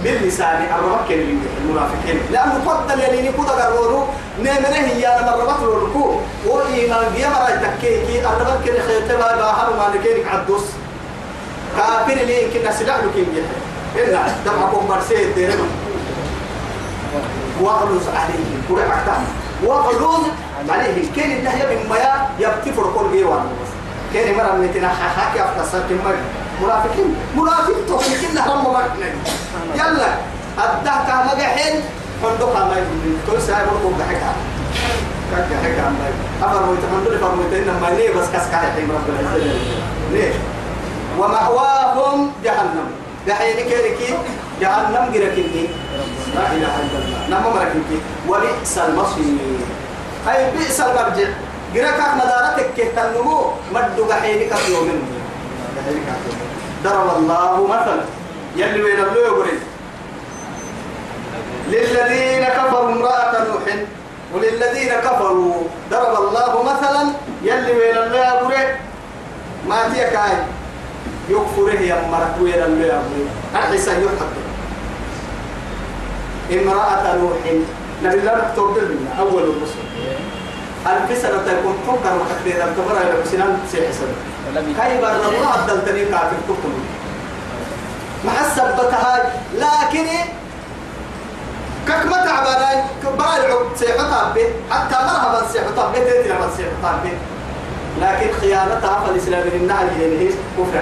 باللسان 0.03 0.63
الربك 0.79 1.11
اللي 1.11 1.37
المنافقين 1.63 2.19
لأنه 2.31 2.59
فضل 2.65 2.93
اللي 2.93 3.03
يعني 3.03 3.25
يقول 3.27 3.47
قرروا 3.47 4.05
نمره 4.39 4.51
إيه 4.73 4.85
هي 4.87 5.07
أنا 5.07 5.35
مربط 5.35 5.59
له 5.61 5.73
الركوع 5.77 6.19
وإيمان 6.47 7.05
إيه؟ 7.15 7.23
دي 7.23 7.29
مرة 7.29 7.69
تكيكي 7.79 8.21
الربك 8.25 8.67
اللي 8.69 8.81
خيطبها 8.81 9.35
باهر 9.35 9.73
ما 9.77 9.95
نكينك 9.99 10.27
عدوس 10.27 10.61
كافر 11.77 12.21
اللي 12.21 12.43
يمكن 12.43 12.71
سلاح 12.71 12.97
له 12.97 13.11
كين 13.15 13.25
جيحل 13.35 14.07
إلا 14.09 14.21
دمعكم 14.45 14.87
مرسيد 14.89 15.35
ديرهم 15.35 15.67
واغلظ 17.61 18.07
عليهم 18.09 18.61
وقع 18.69 18.85
تحت 19.07 19.21
واغلظ 19.63 20.25
عليه 20.69 21.11
كين 21.15 21.31
الله 21.39 21.53
يبين 21.65 21.89
ما 21.89 21.97
يبتفر 22.39 22.85
كل 22.99 23.17
جيوان 23.17 23.43
كين 24.13 24.37
مرة 24.37 24.53
متنا 24.59 24.89
حكي 24.89 25.41
أفتصر 25.43 25.79
كم 25.89 25.95
مرة 26.05 26.19
مرافقين 26.61 27.15
مرافق 27.37 27.75
توفي 27.87 28.27
كنا 28.27 28.53
هم 28.53 28.63
مرحنا 28.73 29.07
يلا 29.75 30.09
أده 30.59 30.93
كام 31.07 31.27
جحين 31.39 31.81
فندق 32.23 32.53
ما 32.53 32.73
يقولين 32.73 33.17
كل 33.31 33.41
ساعة 33.41 33.65
برضو 33.65 33.87
بحكها 33.99 34.33
كحكها 35.31 35.89
ما 35.89 36.47
أفر 36.47 36.69
ويت 36.69 36.79
فندق 36.79 37.13
أفر 37.25 37.39
ويت 37.39 37.67
إنما 37.67 37.87
ليه 37.97 38.13
بس 38.13 38.25
كسكه 38.27 38.59
الحين 38.67 38.89
رب 38.91 39.09
العزة 39.19 39.53
ليه 40.11 40.33
ومأواهم 41.19 42.31
جهنم 42.43 42.87
دحين 43.27 43.55
كيركي 43.55 44.17
جهنم 44.61 45.09
جركني 45.13 45.67
لا 46.35 46.51
إله 46.51 46.71
إلا 46.81 46.97
الله 47.05 47.29
نعم 47.29 47.43
مركني 47.43 47.97
ولبئس 48.27 48.77
المصير 48.77 49.35
أي 50.27 50.51
بئس 50.57 50.79
المرجع 50.81 51.29
قرأك 51.75 51.99
مدارتك 52.15 52.77
تنمو 52.95 53.51
مدو 53.73 54.05
قحينك 54.11 54.53
في 54.53 54.73
يوم 54.73 55.01
ضرب 56.83 57.17
الله 57.17 57.67
مثلا 57.67 58.01
يلي 58.55 58.81
وين 58.83 58.99
اللو 58.99 59.21
يقولي 59.21 59.51
للذين 61.67 62.43
كفروا 62.47 62.89
امرأة 62.91 63.31
نوح 63.47 63.63
وللذين 64.33 64.93
كفروا 64.93 65.53
ضرب 65.91 66.17
الله 66.29 66.63
مثلا 66.63 67.03
يلي 67.43 67.71
وين 67.79 67.97
اللو 67.97 68.17
يقولي 68.17 68.75
ما 69.67 69.89
تيك 69.93 70.13
هاي 70.15 70.37
يكفره 71.29 71.79
يا 71.79 71.97
مرك 72.11 72.33
وين 72.41 72.61
اللو 72.63 72.83
يقولي 72.87 73.25
أحسن 73.55 74.03
يحق 74.03 74.33
امرأة 76.51 77.03
نوح 77.21 77.37
نبي 78.03 78.17
الله 78.19 78.35
مكتوب 78.35 78.73
بالمنا 78.73 79.11
أول 79.19 79.43
الرسل 79.43 79.90
الكسر 80.87 81.27
تكون 81.29 81.73
فكر 81.87 82.13
وتكبير 82.21 82.55
الكبرى 82.63 82.97
إلى 83.03 83.21
مسنان 83.25 83.57
سيحسن 83.71 84.07
كاي 84.55 84.97
بارنا 85.01 85.27
الله 85.29 85.47
عبدال 85.61 85.85
تنين 85.85 86.05
كافر 86.05 86.35
كتب 86.47 86.73
حسب 88.29 88.47
السبتها 88.63 89.31
لكن 89.55 90.07
ككمة 91.87 92.17
عبادة 92.29 92.83
كبار 93.03 93.51
عب 93.51 93.65
سيحطها 93.79 94.33
به 94.35 94.45
حتى 94.75 94.95
ما 94.95 95.27
هم 95.41 95.47
سيحطها 95.53 95.91
به 95.91 95.99
تيتي 95.99 96.29
لما 96.29 96.49
سيحطها 96.57 96.99
به 97.03 97.17
لكن 98.01 98.33
خيانة 98.41 98.65
خيانتها 98.69 99.05
الإسلام 99.11 99.41
من 99.41 99.51
النهج 99.61 99.87
ينهيش 100.01 100.33
كفر 100.59 100.81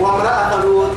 وامرأة 0.00 0.54
لوط 0.62 0.90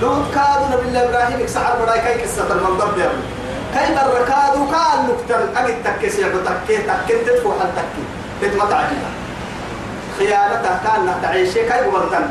لوط 0.00 0.30
كادوا 0.34 0.66
نبي 0.72 0.88
الله 0.88 1.04
إبراهيم 1.04 1.40
يكسحر 1.40 1.74
برايكا 1.84 2.08
يكسر 2.08 2.44
المنظر 2.52 2.86
بيرمي 2.94 3.35
كاي 3.76 3.92
بركادو 3.94 4.62
كان 4.72 4.98
نكتر 5.08 5.42
أجد 5.60 5.74
تكيس 5.84 6.18
يا 6.18 6.28
بتكي 6.32 6.76
تكين 6.88 7.18
تدفو 7.26 7.52
حل 7.52 7.68
تكي 7.76 8.04
تتمتع 8.42 8.76
عجيبا 8.76 9.10
خيانتها 10.18 10.80
كان 10.84 11.06
لا 11.06 11.12
تعيشي 11.22 11.64
كاي 11.68 11.90
بمرتن 11.90 12.24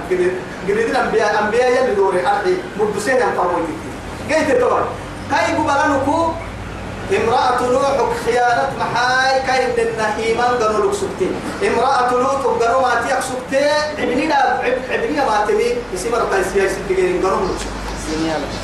قريد 0.67 0.89
الأنبياء 0.89 1.43
أنبياء 1.43 1.69
يلي 1.71 1.95
دوري 1.95 2.21
أرحي 2.27 2.55
مدسين 2.79 3.15
أنفرموتي 3.21 3.73
قيت 4.29 4.51
تور 4.61 4.81
كاي 5.31 5.53
ببلانكو 5.55 6.31
امرأة 7.13 7.61
لوط 7.71 8.09
خيانة 8.25 8.69
محاي 8.79 9.41
كاي 9.47 9.67
من 9.67 10.01
إيمان 10.19 10.53
قالوا 10.63 10.85
لك 10.85 10.93
سكتي 10.93 11.29
امرأة 11.67 12.09
لوط 12.11 12.45
قالوا 12.63 12.81
ما 12.81 13.01
تيك 13.01 13.19
سكتي 13.29 13.65
ابننا 14.03 14.59
ابننا 14.93 15.25
ما 15.25 15.45
تمي 15.47 15.67
اسم 15.95 16.15
ربي 16.15 16.43
سياسي 16.53 16.75
تجيرين 16.89 17.21
قالوا 17.25 17.37
لك 17.37 17.57
سكتي 17.59 17.84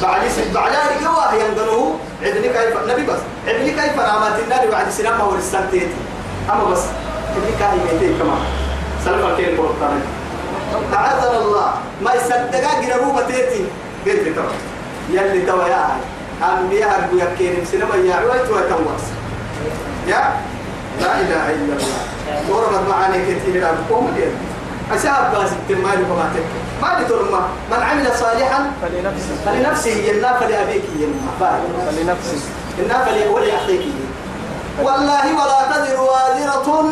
بعد 0.02 0.22
سن 0.30 0.54
بعد 0.54 0.72
ذلك 0.72 1.02
واه 1.10 1.34
ينقلوه 1.34 1.96
عدني 2.24 2.50
كيف 2.50 2.78
نبي 2.88 3.04
بس 3.04 3.20
عدني 3.48 3.72
كيف 3.72 4.00
رامات 4.00 4.40
النار 4.44 4.68
بعد 4.72 4.90
سنة 4.90 5.10
ما 5.10 5.18
هو 5.24 5.36
السنتين 5.36 5.88
أما 6.50 6.64
بس 6.64 6.82
عدني 7.30 7.52
كاي 7.60 7.96
يتين 7.96 8.18
كمان 8.20 8.38
سلم 9.06 9.28
الكيل 9.30 9.56
بورتان 9.56 10.02
أعاذنا 10.94 11.40
الله 11.40 11.74
ما 12.02 12.14
يصدقا 12.14 12.82
جربوا 12.82 13.22
بتيتي 13.22 13.66
قلت 14.06 14.28
توا 14.36 14.52
يلي 15.10 15.42
توا 15.46 15.68
يا 15.68 15.98
هاي 16.42 16.60
أنبياء 16.60 17.10
أرجو 17.14 17.26
يكين 17.26 17.66
سنما 17.72 17.96
يا 17.96 18.44
توا 18.48 18.62
تواس 18.62 19.04
يا 20.08 20.36
لا 21.02 21.20
إله 21.22 21.50
إلا 21.50 21.76
الله 21.76 22.56
وربط 22.56 22.88
معاني 22.90 23.18
كثيرة 23.26 23.68
أم 23.70 24.08
اليد 24.16 24.34
أشاب 24.92 25.36
بس 25.44 25.50
تمارين 25.70 26.06
وما 26.12 26.30
تكتب 26.36 26.71
ما 26.82 26.90
ما 27.32 27.48
من 27.72 27.84
عمل 27.84 28.08
صالحا 28.20 28.72
فلنفسه 28.82 29.34
فلنفسه 29.46 29.92
يلا 30.12 30.40
فلأبيك 30.40 30.84
يلا 31.00 31.32
فلنفسه 31.92 32.38
إنا 32.80 33.06
فلأخيك 33.06 33.82
والله 34.84 35.26
ولا 35.36 35.68
تذر 35.74 36.02
وازرة 36.02 36.84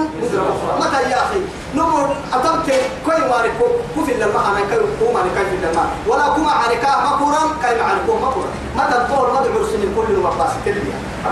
ما 0.79 0.85
كان 0.91 1.11
يا 1.11 1.15
أخي 1.15 1.39
نمر 1.75 2.15
أتمت 2.33 2.65
كي 2.69 2.79
ماركو 3.07 3.65
كف 3.97 4.09
لما 4.19 4.39
أنا 4.51 4.59
كي 4.69 4.77
كوم 4.99 5.17
أنا 5.17 5.29
كي 5.35 5.57
لما 5.65 5.85
ولا 6.07 6.27
كوم 6.27 6.47
أنا 6.49 6.73
كا 6.81 6.89
مكورا 7.05 7.39
كي 7.63 7.75
ماركو 7.75 8.13
مكورا 8.15 8.49
متى 8.75 8.97
ما 9.13 9.41
مدى 9.41 9.49
برسل 9.49 9.81
كل 9.95 10.13
نوم 10.13 10.25
أباس 10.25 10.51
تلي 10.65 10.81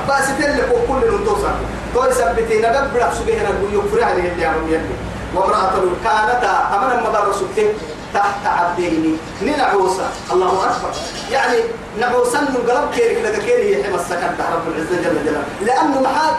أباس 0.05 0.27
تلي 0.37 0.61
كل 0.87 1.11
نوم 1.11 1.23
توصل 1.25 1.51
توي 1.93 2.13
سبتي 2.13 2.57
نبى 2.57 2.79
برا 2.93 3.11
سبيه 3.13 3.39
نقول 3.43 3.85
يفرع 3.85 4.13
لي 4.13 4.29
اللي 4.33 4.45
عم 4.45 4.67
يلي 4.67 4.95
وامرأة 5.35 5.71
كانت 6.03 6.43
أمنا 6.73 7.09
مدى 7.09 7.29
رسولته 7.29 7.69
تحت 8.13 8.45
عبديني 8.45 9.17
ننعوسا 9.41 10.11
الله 10.31 10.47
أكبر 10.65 10.91
يعني 11.31 11.57
نعوسا 11.99 12.41
من 12.41 12.71
قلب 12.71 12.91
كيرك 12.95 13.17
لك 13.25 13.39
كير 13.41 13.57
هي 13.57 13.81
يحمى 13.81 13.95
السكن 13.95 14.27
رب 14.53 14.67
العزة 14.67 14.95
جل 15.03 15.17
جلاله 15.25 15.43
لأنه 15.65 16.01
محاد 16.01 16.33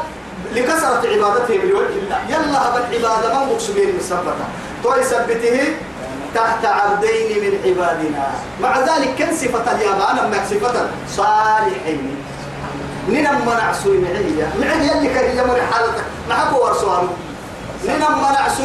لكثرة 0.54 0.96
عبادته 1.14 1.58
بالوجه 1.58 1.88
الله 2.02 2.20
يلا 2.28 2.58
هذا 2.60 2.84
العبادة 2.90 3.34
ما 3.34 3.44
مقصبين 3.44 3.94
مثبتة 3.96 4.44
توي 4.82 5.02
ثبته 5.04 5.64
تحت 6.34 6.64
عبدين 6.64 7.38
من 7.42 7.58
عبادنا 7.64 8.26
مع 8.62 8.78
ذلك 8.78 9.14
كان 9.18 9.34
صفة 9.36 9.72
اليابان 9.74 10.30
ما 10.30 10.44
صفة 10.50 10.88
صالحين 11.08 12.16
من 13.08 13.14
منع 13.14 13.32
منعسو 13.32 13.88
معي 13.92 14.46
معي 14.60 14.76
يلي 14.76 15.14
كهي 15.14 15.44
من 15.44 15.60
حالتك 15.72 16.04
ما 16.28 16.34
حكو 16.34 16.64
من 17.04 17.08
منع 17.94 18.08
منعسو 18.16 18.62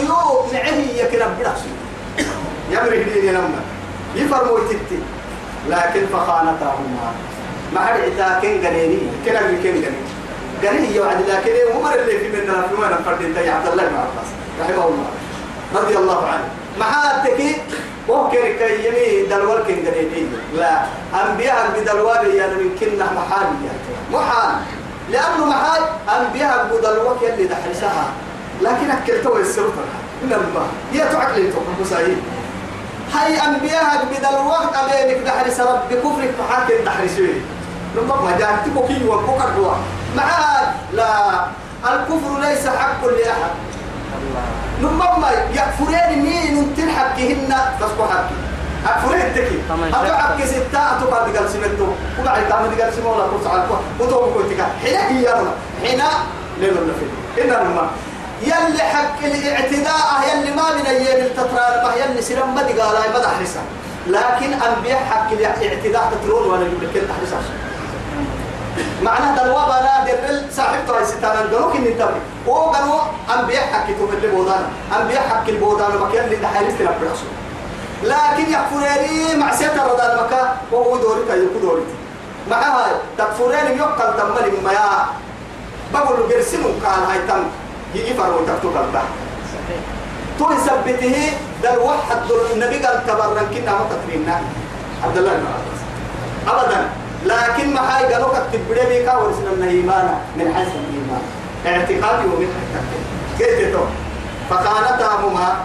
معي 0.53 1.07
بلا 1.13 1.27
بلحسو 1.27 1.67
يمره 2.73 3.03
ديني 3.13 3.31
نمنا 3.31 3.61
يفرمو 4.15 4.57
تتي 4.67 4.99
لكن 5.69 6.03
فخانتهما 6.13 7.07
ما 7.73 7.79
حد 7.79 7.99
كن 8.41 8.65
قليني 8.67 8.99
كلا 9.25 9.41
من 9.47 9.57
كن 9.63 9.73
قليني 9.83 10.03
قليني 10.63 10.95
يوعد 10.95 11.21
لكن 11.29 11.51
ومر 11.75 11.95
اللي 11.95 12.19
في 12.19 12.27
مننا 12.29 12.61
في 12.67 12.75
مننا 12.75 12.99
فرد 13.05 13.21
انت 13.25 13.37
عبد 13.37 13.67
الله 13.71 13.83
بن 13.85 13.95
عباس 13.95 14.29
رحمه 14.61 14.85
الله 14.87 15.07
رضي 15.75 15.97
الله 15.97 16.27
عنه 16.27 16.45
ما 16.79 16.85
حدك 16.85 17.41
وكر 18.09 18.41
كي 18.51 18.85
يمي 18.87 19.27
دلوال 19.29 19.63
كن 19.67 19.85
قليني 19.87 20.25
لا 20.55 20.81
أنبياء 21.23 21.79
بدلوال 21.79 22.35
يعني 22.35 22.53
من 22.55 22.75
كنا 22.79 23.05
محال 23.13 23.47
محال 24.13 24.55
لأنه 25.11 25.45
محال 25.45 25.81
أنبياء 26.19 26.67
بدلوال 26.71 27.17
يلي 27.21 27.45
دحرسها 27.45 28.05
لكن 28.61 28.91
أكلتوا 28.91 29.39
السلطة 29.39 29.83
لما 30.23 30.67
هي 30.93 30.99
تعقلتهم 30.99 31.63
سعيد 31.89 32.17
هاي 33.15 33.41
أنبياء 33.45 34.05
بدا 34.11 34.29
الوقت 34.29 34.69
أبينك 34.77 35.21
دحرس 35.25 35.59
رب 35.59 35.79
كفرك 35.91 36.31
فحاك 36.39 36.67
تحرسوه 36.85 37.35
لما 37.95 38.15
ما 38.21 38.31
جاءت 38.39 38.69
بكي 38.75 39.07
وبكر 39.07 39.49
هو 39.61 39.71
معاد 40.15 40.67
لا 40.93 41.29
الكفر 41.83 42.39
ليس 42.39 42.67
حق 42.67 43.05
لأحد 43.05 43.51
لما 44.81 45.17
ما 45.19 45.29
يكفرين 45.51 46.23
مين 46.25 46.73
تنحب 46.77 47.17
كهن 47.17 47.53
تسكو 47.79 48.03
حق 48.03 48.29
أكفرين 48.87 49.33
تكي 49.35 49.57
أتو 49.93 50.13
حقي 50.15 50.47
ستة 50.47 50.97
أتو 50.97 51.11
بعد 51.11 51.35
قال 51.37 51.49
سمنتو 51.49 51.87
وبعد 52.19 52.47
تعمل 52.49 52.81
قال 52.81 52.93
سمو 52.93 53.11
ولا 53.13 53.23
قرص 53.23 53.47
على 53.47 53.63
الكوه 53.63 53.79
وتوم 53.99 54.33
كنتك 54.33 54.65
حين 54.83 54.95
هي 55.17 55.35
حين 55.83 55.99
لما 56.61 56.81
نفيد 56.87 57.09
إنما 57.45 57.89
يلي 58.43 58.81
حق 58.83 59.23
الاعتداء 59.23 60.07
يلي 60.33 60.51
ما 60.55 60.73
من 60.75 60.85
أيام 60.85 61.25
التطرار 61.25 61.73
ما 61.87 61.93
يلي 62.05 62.21
سلام 62.21 62.55
ما 62.55 62.61
دي 62.63 62.73
قال 62.73 62.95
ما 63.13 63.19
تحرسها 63.19 63.63
لكن 64.07 64.53
أنبياء 64.53 65.03
حق 65.11 65.31
الاعتداء 65.31 66.03
تترون 66.13 66.51
ولا 66.51 66.65
يمكن 66.65 66.89
تحرسها 67.09 67.41
معناه 69.01 69.43
دلوا 69.43 69.65
بنا 69.65 70.05
درل 70.05 70.41
صاحب 70.53 70.79
تاي 70.87 71.05
ستان 71.05 71.49
دروك 71.51 71.75
اني 71.75 71.89
تبي 71.91 72.19
أو 72.47 72.71
بنو 72.71 72.95
أنبياء 73.39 73.63
حق 73.73 73.85
تقبل 73.87 74.31
بودان 74.31 74.63
أنبياء 75.01 75.21
حق 75.29 75.47
البودان 75.49 75.95
وبكير 76.01 76.23
اللي 76.23 76.35
تحرس 76.37 76.73
تلعب 76.79 76.95
لكن 78.03 78.43
يكفرني 78.51 79.35
مع 79.39 79.55
سيطة 79.55 79.87
ردان 79.87 80.25
مكا 80.25 80.57
وهو 80.71 80.97
دورك 80.97 81.25
يكون 81.29 81.61
دورك 81.61 81.83
معها 82.51 82.85
تكفرني 83.17 83.77
يقل 83.77 84.13
تملي 84.17 84.57
ما 85.93 86.03
بقول 86.03 86.19
برسمه 86.29 86.67
قال 86.85 87.03
هاي 87.11 87.19
تملي 87.27 87.43
يفروا 87.95 88.41
تكتب 88.47 88.69
البحر 88.75 89.15
سبته 89.53 90.93
ثبته 91.63 91.83
واحد 91.83 92.31
الوحد 92.31 92.51
النبي 92.53 92.75
قال 92.85 92.99
كبرنا 93.07 93.41
كنا 93.53 93.71
ما 93.71 93.85
تكريمنا 93.91 94.41
عبد 95.03 95.17
الله 95.17 95.31
بن 95.33 95.45
عباس 95.45 95.81
ابدا 96.47 96.81
لكن 97.25 97.73
ما 97.73 97.97
هاي 97.97 98.13
قالوا 98.13 98.27
كتب 98.29 98.59
بدي 98.69 98.85
بيكا 98.89 99.15
ورسنا 99.15 99.51
من 99.51 99.67
ايمانا 99.67 100.15
من 100.37 100.53
حسن 100.55 100.79
الايمان 100.89 101.21
اعتقادي 101.65 102.27
ومن 102.27 102.77
كيف 103.39 103.77
فخانتهما 104.49 105.55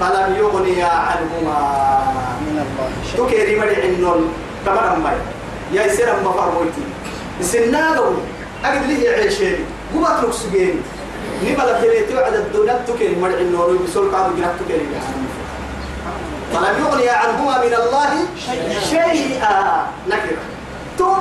فلم 0.00 0.36
يغنيا 0.38 0.86
عنهما 0.86 1.56
من 2.40 2.62
الله 2.66 2.88
شيء 3.12 3.26
تكيري 3.26 3.60
مري 3.60 3.76
عنون 3.82 4.28
تمام 4.66 5.02
ماي 5.02 5.16
يا 5.72 5.88
سلام 5.92 6.24
ما 6.24 6.32
فرموتي 6.32 6.82
سنادو 7.40 8.04
أجد 8.64 8.82
لي 8.86 9.08
عيشين 9.08 9.58
قوات 9.94 10.34
سجيني 10.34 10.80
نما 11.42 11.62
لفليت 11.62 12.14
وعد 12.14 12.34
الدنيا 12.34 12.80
تكري 12.86 13.16
مرع 13.16 13.34
النور 13.38 13.76
بسول 13.88 14.14
قام 14.14 14.30
جرات 14.40 14.54
تكري 14.66 14.86
فلم 16.52 16.74
يغني 16.80 17.08
عنهما 17.08 17.58
من 17.64 17.74
الله 17.74 18.10
شيئا 18.90 19.86
نكرة 20.08 20.42
تو 20.98 21.14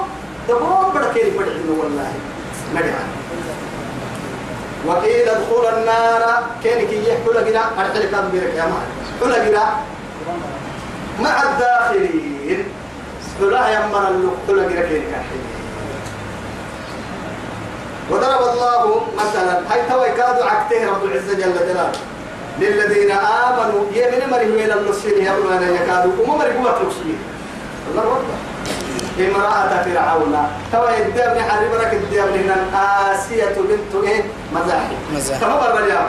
دبرون 0.49 0.93
بركيري 0.93 1.31
مرع 1.39 1.47
النور 1.47 1.79
والله 1.85 2.11
مرع 2.75 2.97
وقيل 4.85 5.29
ادخل 5.29 5.65
النار 5.77 6.41
كان 6.63 6.87
كي 6.87 7.09
يحكل 7.09 7.35
لقنا 7.35 7.69
أرحل 7.79 8.03
كان 8.11 8.29
بيرك 8.31 8.53
يا 8.55 8.65
مهر 8.65 8.87
كل 9.23 9.33
قنا 9.33 9.75
مع 11.21 11.43
الداخلين 11.43 12.63
كلها 13.39 13.69
يمر 13.71 14.07
اللقطة 14.07 14.53
لقنا 14.53 14.81
كان 14.81 15.01
كحيل 15.11 15.62
وضرب 18.13 18.53
الله 18.53 19.01
مثلا 19.17 19.53
هاي 19.71 19.89
توي 19.89 20.07
كادوا 20.09 20.45
عكته 20.45 20.87
رب 20.89 21.05
العزة 21.05 21.33
جل 21.33 21.53
جلاله 21.53 21.89
للذين 22.59 23.11
آمنوا 23.11 23.81
يمن 23.93 24.21
مريم 24.31 24.49
من 24.51 24.71
المسلمين 24.71 25.21
يبنوا 25.25 25.57
أن 25.57 25.75
يكادوا 25.75 26.11
وما 26.23 26.37
مريم 26.37 26.63
قوة 26.67 26.81
المسلمين 26.81 27.17
الله 27.91 28.03
ربنا 28.03 28.37
امرأة 29.19 29.85
إيه 29.85 29.93
فرعون 29.93 30.37
توا 30.71 30.97
الدم 30.97 31.41
حرب 31.49 31.73
لك 31.81 31.93
الدم 31.93 32.21
هنا 32.23 32.57
آسية 33.13 33.45
بنت 33.69 34.05
إيه 34.09 34.23
مزاحي 34.53 34.95
مزاحي 35.13 35.39
تمام 35.39 35.57
برا 35.57 35.79
اليوم 35.85 36.07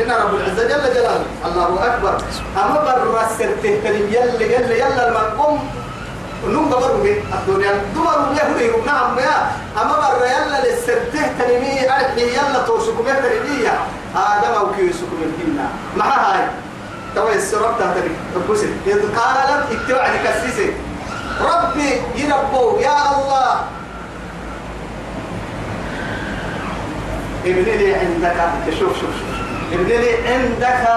إن 0.00 0.10
رب 0.10 0.34
العزة 0.34 0.62
جل 0.68 0.94
جلاله 0.94 1.24
الله 1.46 1.86
أكبر 1.86 2.16
أما 2.64 2.74
برا 2.80 3.26
السرتين 3.32 3.80
يلي 3.84 4.20
يلي 4.44 4.76
يلا 4.78 5.08
المقوم 5.08 5.83
ونوم 6.46 6.64
بمر 6.68 6.92
من 7.04 7.34
الدنيا 7.38 7.70
دمر 7.94 8.08
هو 8.08 8.32
يهودي 8.34 8.68
نعم 8.86 9.18
يا 9.18 9.50
أما 9.82 9.96
مر 10.00 10.26
يلا 10.26 10.66
للسرته 10.68 11.22
تنمية 11.38 11.90
أرحي 11.90 12.20
يلا 12.22 12.62
توسكم 12.66 13.04
هذا 13.06 13.30
ما 14.50 14.58
أو 14.58 14.70
كيوسكم 14.76 15.16
الدنيا 15.22 15.66
ما 15.96 16.04
هاي 16.04 16.46
توا 17.14 17.32
السرب 17.34 17.78
تهتري 17.78 18.10
تبوسي 18.34 18.66
إذ 18.86 18.92
قالت 19.16 19.66
اكتبع 19.72 20.08
كسيسي 20.24 20.72
ربي 21.40 21.90
ينبو 22.16 22.76
يا 22.80 22.92
الله 23.14 23.54
ابن 27.44 27.62
لي 27.62 27.94
عندك 27.94 28.36
شوف 28.70 28.78
شوف 28.80 29.00
شوف 29.00 29.24
ابن 29.72 29.86
لي 29.86 30.12
عندك 30.28 30.88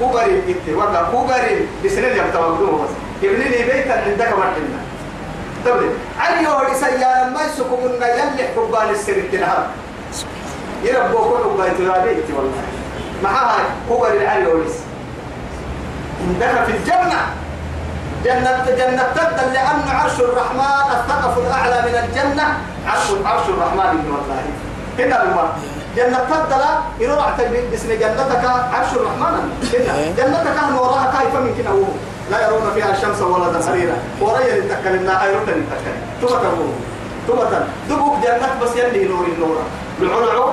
كبري 0.00 0.42
انت 0.48 0.76
ولا 0.76 1.02
كبري 1.02 1.68
بسنين 1.84 2.16
يبتوى 2.16 2.52
بس 2.58 2.90
يبني 3.22 3.58
بيتا 3.68 3.92
عندك 3.92 4.16
دك 4.24 4.32
مرتنا 4.38 4.80
دبل 5.66 5.90
علي 6.20 6.48
هو 6.48 6.62
سيارة 6.80 7.28
ما 7.28 7.40
يسكم 7.42 7.80
لنا 7.94 8.06
يلي 8.08 8.48
حبان 8.56 8.90
السر 8.90 9.12
التنهار 9.12 9.66
يربوك 10.84 11.40
حبان 11.44 11.72
تلابيت 11.78 12.24
والله 12.32 12.60
هاي 13.24 13.64
هو 13.90 14.08
للعلي 14.12 14.46
هو 14.46 14.58
دخل 16.40 16.64
في 16.66 16.72
الجنة 16.72 17.20
جنة 18.24 18.64
جنة 18.68 19.02
تبدا 19.16 19.44
لأن 19.52 19.88
عرش 19.88 20.20
الرحمن 20.20 20.96
الثقف 21.00 21.38
الأعلى 21.38 21.78
من 21.88 21.94
الجنة 22.08 22.46
عرش 22.86 23.06
عرش 23.24 23.46
الرحمن 23.48 23.94
من 23.94 24.10
والله 24.10 24.42
هنا 24.98 25.22
المرء 25.22 25.52
جنة 25.96 26.18
تبدا 26.18 26.68
يروح 27.00 27.30
باسم 27.70 27.88
جنتك 27.92 28.44
عرش 28.74 28.92
الرحمن 28.92 29.66
هنا 29.72 30.12
جنتك 30.16 30.80
وراها 30.80 31.12
كيف 31.20 31.34
من 31.36 31.54
كنا 31.54 31.74
لا 32.30 32.46
يرون 32.46 32.62
فيها 32.74 32.92
الشمس 32.96 33.22
ولا 33.22 33.58
تسريرا 33.58 33.60
زمهريرا 33.60 33.96
وريا 34.20 34.56
لتكلمنا 34.60 35.24
أيرون 35.24 35.42
لتكلم 35.42 36.00
تبتهم 36.22 36.72
تبتا 37.28 37.68
دبوك 37.90 38.16
جنة 38.22 38.50
بس 38.62 38.70
يلي 38.76 39.04
نور 39.04 39.24
النور 39.26 39.56
العلعو 40.02 40.50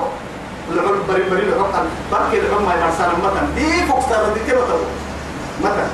العلو 0.72 0.98
بري 1.08 1.22
بري 1.30 1.42
العقل 1.42 1.86
بركي 2.12 2.38
العمى 2.38 2.72
يرسال 2.82 3.10
متن 3.24 3.46
دي 3.56 3.86
فوق 3.86 4.00
سارة 4.08 4.34
دي 4.34 4.40
تبتو 4.40 4.78
متن 5.64 5.88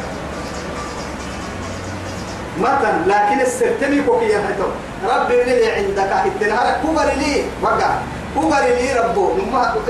متن 2.58 2.96
لكن 3.06 3.40
السرتمي 3.40 4.02
كوكي 4.02 4.26
يحيطو 4.32 4.68
ربي 5.04 5.44
لي 5.44 5.70
عندك 5.70 6.12
التنهار 6.26 6.66
كبر 6.82 7.08
لي 7.20 7.34
وقع 7.62 7.90
كبر 8.36 8.60
لي 8.60 8.92
ربو 8.92 9.30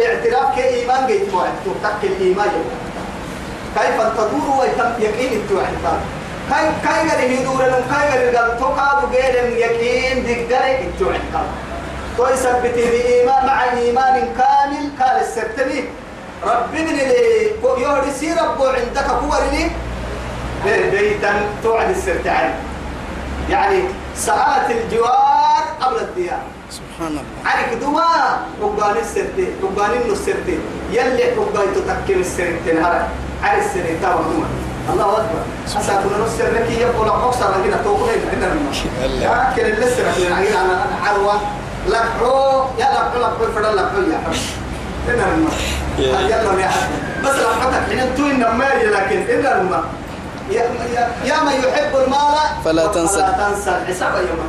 اعتراف 0.06 0.54
كإيمان 0.56 1.06
جيت 1.06 1.32
مواعد 1.34 1.52
تبتك 1.64 2.02
الإيمان 2.04 2.48
يوم 2.56 2.70
كيف 3.74 3.96
تدور 4.16 4.60
ويتم 4.60 4.90
يقين 4.98 5.32
التوعد 5.32 5.74
كاي 6.50 6.64
كاي 6.84 7.10
قال 7.10 7.32
يدور 7.32 7.62
لهم 7.62 7.82
كاي 7.94 8.08
قال 8.08 8.36
قال 8.36 8.58
تقعد 8.60 9.04
يكين 9.14 9.56
يقين 9.58 10.22
دقال 10.22 10.80
التوعد 10.84 11.20
تو 12.18 12.24
طيب، 12.24 12.34
يثبت 12.34 12.74
بإيمان 12.74 13.46
مع 13.46 13.64
إيمان 13.72 14.14
كامل 14.38 14.90
قال 15.00 15.20
السبتني 15.20 15.72
لي 15.74 15.84
ربنا 16.42 16.90
لي 16.90 18.12
سير 18.20 18.36
رب 18.36 18.62
عندك 18.62 19.38
لي 20.64 20.90
بيتا 20.90 21.42
توعد 21.62 21.90
السبتعين 21.90 22.50
يعني 23.50 23.80
ساعات 24.16 24.70
الجوار 24.70 25.64
قبل 25.80 25.96
الديار 25.96 26.38
سبحان 26.70 27.08
الله 27.08 27.22
عليك 27.44 27.74
دوا 27.80 28.24
ربان 28.62 28.96
السرتي 28.96 29.46
ربان 29.62 29.90
النصرتي 30.06 30.58
يلي 30.90 31.30
ربان 31.38 31.66
تتكيم 31.74 32.20
السرتي 32.20 32.70
الهرب 32.72 33.08
على 33.44 33.60
السنين 33.64 34.00
تاو 34.00 34.18
الله 34.92 35.04
أكبر 35.04 35.42
أساكم 35.66 36.10
نسر 36.26 36.44
لك 36.54 36.68
يبقى 36.80 37.04
لو 37.06 37.28
أكثر 37.28 37.46
لكنا 37.60 37.76
توقف 37.84 38.10
عندنا 38.32 38.48
من 38.48 38.90
أكل 39.22 39.60
اللسر 39.62 40.02
من 40.20 40.32
عيد 40.32 40.56
على 40.56 40.72
الحروة 40.92 41.40
لقعو 41.88 42.64
يا 42.78 42.84
لقعو 42.92 43.20
لقعو 43.20 43.52
فرد 43.54 43.64
لقعو 43.74 44.02
يا 44.08 45.12
عندنا 45.12 45.26
من 45.26 45.48
يلا 45.98 46.20
يا 46.30 46.36
حبيبي 46.68 47.24
بس 47.24 47.36
لقعتك 47.36 47.82
حين 47.90 48.14
توين 48.16 48.40
نماري 48.40 48.84
لكن 48.84 49.22
إلا 49.22 49.60
الماء 49.60 49.84
يا 50.50 50.68
من 51.42 51.62
يحب 51.74 51.96
المال 52.04 52.62
فلا 52.64 52.86
تنسى 52.86 53.14
فلا 53.14 53.48
تنسى 53.52 53.70
الحساب 53.82 54.12
يوم 54.16 54.40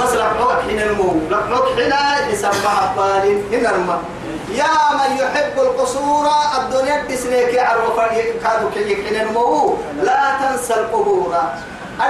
بس 0.00 0.12
لقعوك 0.14 0.58
حين 0.68 0.80
المو 0.80 1.14
لقعوك 1.30 1.66
حين 1.76 1.92
حساب 2.32 2.52
مع 2.64 2.84
الطالب 2.84 3.42
إلا 3.52 3.76
الماء 3.76 3.98
يا 4.50 4.74
من 4.94 5.16
يحب 5.16 5.58
القصور 5.58 6.28
الدنيا 6.58 7.04
بسنك 7.10 7.58
عرف 7.58 8.00
كادو 8.44 8.70
كي 8.74 8.90
يكلن 8.92 9.28
لا 10.02 10.22
تنسى 10.40 10.74
القبور 10.74 11.34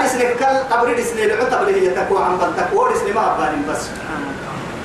أرسنك 0.01 0.37
كل 0.38 0.57
قبر 0.77 0.92
دسني 0.99 1.25
العتب 1.25 1.68
اللي 1.68 1.87
هي 1.90 1.95
تكو 1.95 2.18
عن 2.18 2.38
بالتكوى 2.38 2.95
دسني 2.95 3.12
ما 3.12 3.35
بالين 3.38 3.66
بس 3.68 3.83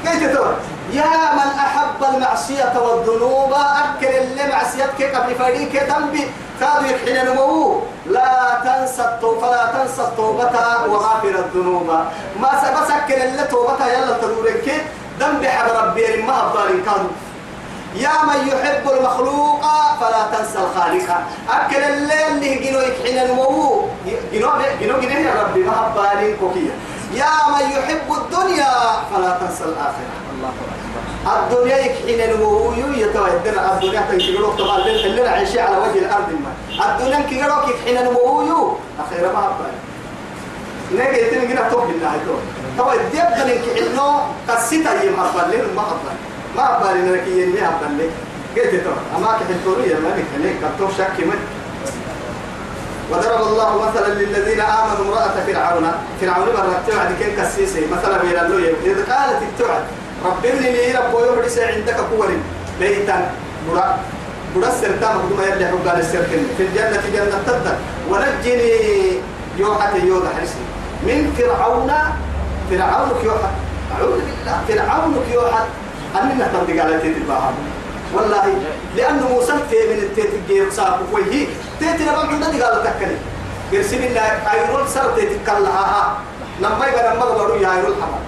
كيف 0.06 0.34
تقول 0.34 0.54
يا 0.94 1.34
من 1.34 1.50
أحب 1.60 2.16
المعصية 2.16 2.74
والذنوب 2.82 3.54
أكل 3.54 4.06
اللي 4.08 4.48
معصيتك 4.52 5.16
قبل 5.16 5.36
فريك 5.36 5.76
ذنبي 5.84 6.32
كادو 6.60 6.86
يكين 6.86 7.26
نمو 7.26 7.82
لا 8.10 8.60
تنسى 8.64 9.02
التوبة 9.02 9.42
فلا 9.48 9.66
تنسى 9.72 10.02
التوبة 10.02 10.50
وغافر 10.90 11.28
الذنوب 11.46 11.88
ما 12.42 12.52
سبسك 12.62 13.18
اللي 13.24 13.44
توبتها 13.44 13.88
يلا 13.88 14.18
تدورك 14.22 14.86
ذنبي 15.20 15.48
حب 15.50 15.70
ربي 15.84 16.22
ما 16.22 16.34
أفضل 16.46 16.70
كادو 16.86 17.08
يا 17.96 18.16
من 18.28 18.48
يحب 18.48 18.90
المخلوق 18.92 19.62
فلا 20.02 20.24
تنسى 20.34 20.60
الخالق 20.60 21.10
أكل 21.52 21.78
الليل 21.84 22.12
اللي 22.28 22.56
جنو 22.56 22.80
يكحن 22.80 23.26
المو 23.30 23.86
جنو 24.34 24.48
جنو 24.82 25.00
جنو 25.00 25.20
يا 25.20 25.34
ربي 25.44 25.64
ما 25.64 25.72
حبالي 25.76 26.34
كوكية 26.38 26.76
يا 27.14 27.32
من 27.50 27.72
يحب 27.72 28.14
الدنيا 28.14 28.72
فلا 29.14 29.30
تنسى 29.40 29.64
الآخرة 29.64 30.14
الله 30.34 30.54
أكبر 31.28 31.54
الدنيا 31.58 31.78
يكحن 31.78 32.32
المو 32.32 32.72
يتوهدنا 32.94 33.74
الدنيا 33.78 34.02
تنكيرو 34.12 34.52
طبعا 34.54 34.78
اللي 34.78 35.28
عايشة 35.30 35.62
على 35.62 35.78
وجه 35.78 36.00
الأرض 36.00 36.30
ما 36.32 36.86
الدنيا 36.96 37.20
كيرو 37.30 37.56
يكحن 37.70 38.06
يو 38.48 38.78
أخيرا 39.00 39.32
ما 39.32 39.40
هبالي 39.40 39.78
نجي 40.94 41.22
تنجي 41.26 41.54
نتوب 41.54 41.88
بالله 41.88 42.14
تو 42.26 42.34
تو 42.78 42.92
الدنيا 42.94 43.60
كحنو 43.76 44.12
قصيتها 44.50 44.94
ما 44.94 45.04
المهبالي 45.54 45.62
ما 46.58 46.66
أبالي 46.78 47.02
نركي 47.10 47.42
يمي 47.44 47.60
أبالي 47.60 48.10
قلت 48.58 48.84
ترى 48.84 48.98
أما 49.16 49.28
كحلتوني 49.32 49.88
يا 49.88 50.00
مالك 50.00 50.26
هنيك 50.36 50.56
كتوم 50.76 50.90
شكي 50.98 51.26
من 51.26 51.40
وضرب 53.12 53.48
الله 53.48 53.86
مثلا 53.90 54.14
للذين 54.14 54.60
آمنوا 54.60 55.06
امرأة 55.06 55.46
فرعون 55.48 55.92
فرعون 56.22 56.46
مرة 56.48 56.84
توعد 56.88 57.16
كين 57.20 57.36
كسيسي 57.38 57.86
مثلا 57.92 58.18
بين 58.22 58.40
اللوية 58.40 58.70
إذ 58.86 59.12
قالت 59.12 59.42
التوعد 59.42 59.82
رب 60.26 60.46
ابن 60.46 60.60
لي 60.62 60.92
رب 60.92 61.14
ويبرس 61.14 61.58
عندك 61.60 61.94
قوة 62.00 62.28
بيتا 62.80 63.32
برا 63.72 64.00
برا 64.56 64.68
السرطان 64.68 65.16
مقدوم 65.18 65.42
يرجع 65.42 65.72
حبال 65.72 66.00
السرطان 66.02 66.48
في 66.58 66.64
الجنة 66.64 67.02
في 67.02 67.12
جنة 67.12 67.42
تدى 67.48 67.74
ونجني 68.10 69.12
يوحتي 69.58 70.00
يوضح 70.06 70.30
حرسي 70.40 70.60
من 71.04 71.34
فرعون 71.38 71.92
فرعونك 72.70 73.24
يوحى 73.24 73.50
أعوذ 73.92 74.12
بالله 74.12 74.62
فرعونك 74.68 75.26
يوحى 75.34 75.64
أني 76.24 76.34
نتندق 76.34 76.84
على 76.84 77.00
تيت 77.00 77.18
الباحر 77.18 77.52
والله 78.14 78.54
لأن 78.96 79.22
موسى 79.32 79.54
في 79.70 79.76
من 79.90 79.98
التيت 80.04 80.30
الجير 80.34 80.70
صار 80.72 81.00
وفيه 81.14 81.48
تيت 81.80 82.02
نبغى 82.02 82.28
عند 82.30 82.46
دي 82.52 82.62
قال 82.64 82.84
تكلي 82.84 83.18
قرسين 83.72 84.04
الله 84.04 84.22
أيرول 84.22 84.88
سر 84.90 85.16
تيت 85.16 85.32
كلها 85.48 86.18
لما 86.60 86.86
يبقى 86.88 87.16
لما 87.16 87.26
غبروا 87.26 87.58
يا 87.58 87.74
أيرول 87.74 87.96
حمل 88.02 88.22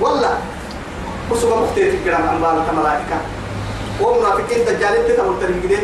والله 0.00 0.38
وسوا 1.30 1.60
مختلف 1.66 1.94
كلام 2.04 2.22
أنبال 2.28 2.62
الملائكة 2.70 3.18
ومنافقين 4.00 4.64
تجالين 4.66 5.04
تتقول 5.08 5.40
تريدين 5.40 5.80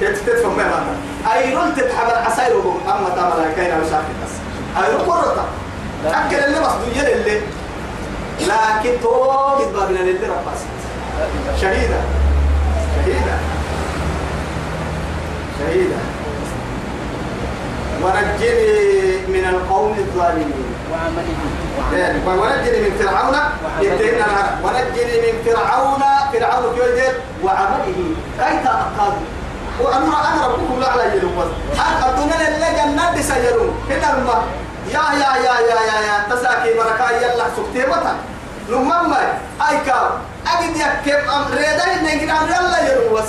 تتتت 0.00 0.42
فما 0.42 0.62
يبقى 0.62 1.38
أيرول 1.44 1.74
تتحمل 1.76 2.10
عسائرهم 2.26 2.80
أما 2.86 3.08
تملائكة 3.08 3.62
يا 3.62 3.76
مسافر 3.78 4.12
بس 4.24 4.30
أيرول 4.84 5.00
قرطة 5.00 5.44
أكل 6.06 6.36
اللي 6.36 6.60
مصدوية 6.60 7.02
اللي 7.14 7.40
لكن 8.42 8.90
توقف 9.02 9.68
بابنا 9.74 9.98
للي 9.98 10.26
رباس 10.26 10.60
شهيدة 11.60 11.94
شهيدة 13.04 13.36
شهيدة 15.58 15.94
ونجني 18.02 19.16
من 19.28 19.44
القوم 19.48 19.96
الظالمين 19.98 20.64
يعني 21.92 22.18
ونجني 22.26 22.80
من 22.80 22.98
فرعون 22.98 23.36
ونجني 23.80 24.10
من 25.20 25.44
فرعون 25.46 26.00
فرعون 26.32 26.74
الجيل 26.74 27.12
وعمله 27.44 28.14
أي 28.40 28.58
تأقاد 28.64 29.12
وأنا 29.80 30.04
أنا 30.34 30.46
ربكم 30.46 30.80
لا 30.80 30.88
على 30.88 31.02
يلوم 31.16 31.52
حتى 31.78 32.10
الدنيا 32.10 32.48
اللي 32.54 32.66
جنة 32.66 33.22
سيلوم 33.22 33.74
هنا 33.90 34.18
الله 34.18 34.42
يا 34.88 35.18
يا 35.18 35.30
يا 35.44 35.54
يا 35.60 35.80
يا 35.80 36.00
يا 36.06 36.34
تساكي 36.36 36.74
بركة 36.78 37.10
يلا 37.10 37.44
سكتي 37.56 37.92
لما 38.68 39.02
ما 39.02 39.38
أي 39.70 39.78
كار 39.86 40.18
أجد 40.58 40.76
يكيم 40.76 41.30
أم 41.30 41.44
ريدا 41.54 42.02
نجد 42.02 42.28
أم 42.28 42.46
يلا 42.46 42.92
يروس 42.92 43.28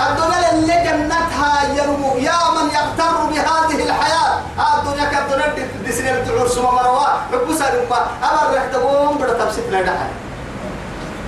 الدنيا 0.00 0.52
اللي 0.52 0.74
جنتها 0.86 1.74
يرمو 1.76 2.16
يا 2.16 2.34
من 2.54 2.70
يغتر 2.70 3.26
بهذه 3.30 3.82
الحياة 3.88 4.40
الدنيا 4.78 5.04
كالدنيا 5.10 5.68
بسنة 5.88 6.20
بتعور 6.20 6.48
سما 6.48 6.70
مروا 6.72 7.06
بكوسا 7.32 7.64
لما 7.74 7.96
أمر 8.30 8.56
رح 8.56 8.64
تقوم 8.72 9.18
بدا 9.18 9.44
تبسطنا 9.44 9.82
دحا 9.82 10.08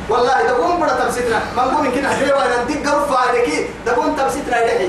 والله 0.09 0.33
تقوم 0.49 0.81
بدا 0.81 0.95
تبسطنا 1.05 1.41
ما 1.57 1.65
نقوم 1.65 1.85
يمكن 1.85 2.05
أحجي 2.05 2.33
وانا 2.33 2.65
نديك 2.65 2.89
قرفة 2.89 3.17
عليك 3.19 3.71
تقوم 3.87 4.17
تبسطنا 4.17 4.67
دحي 4.67 4.89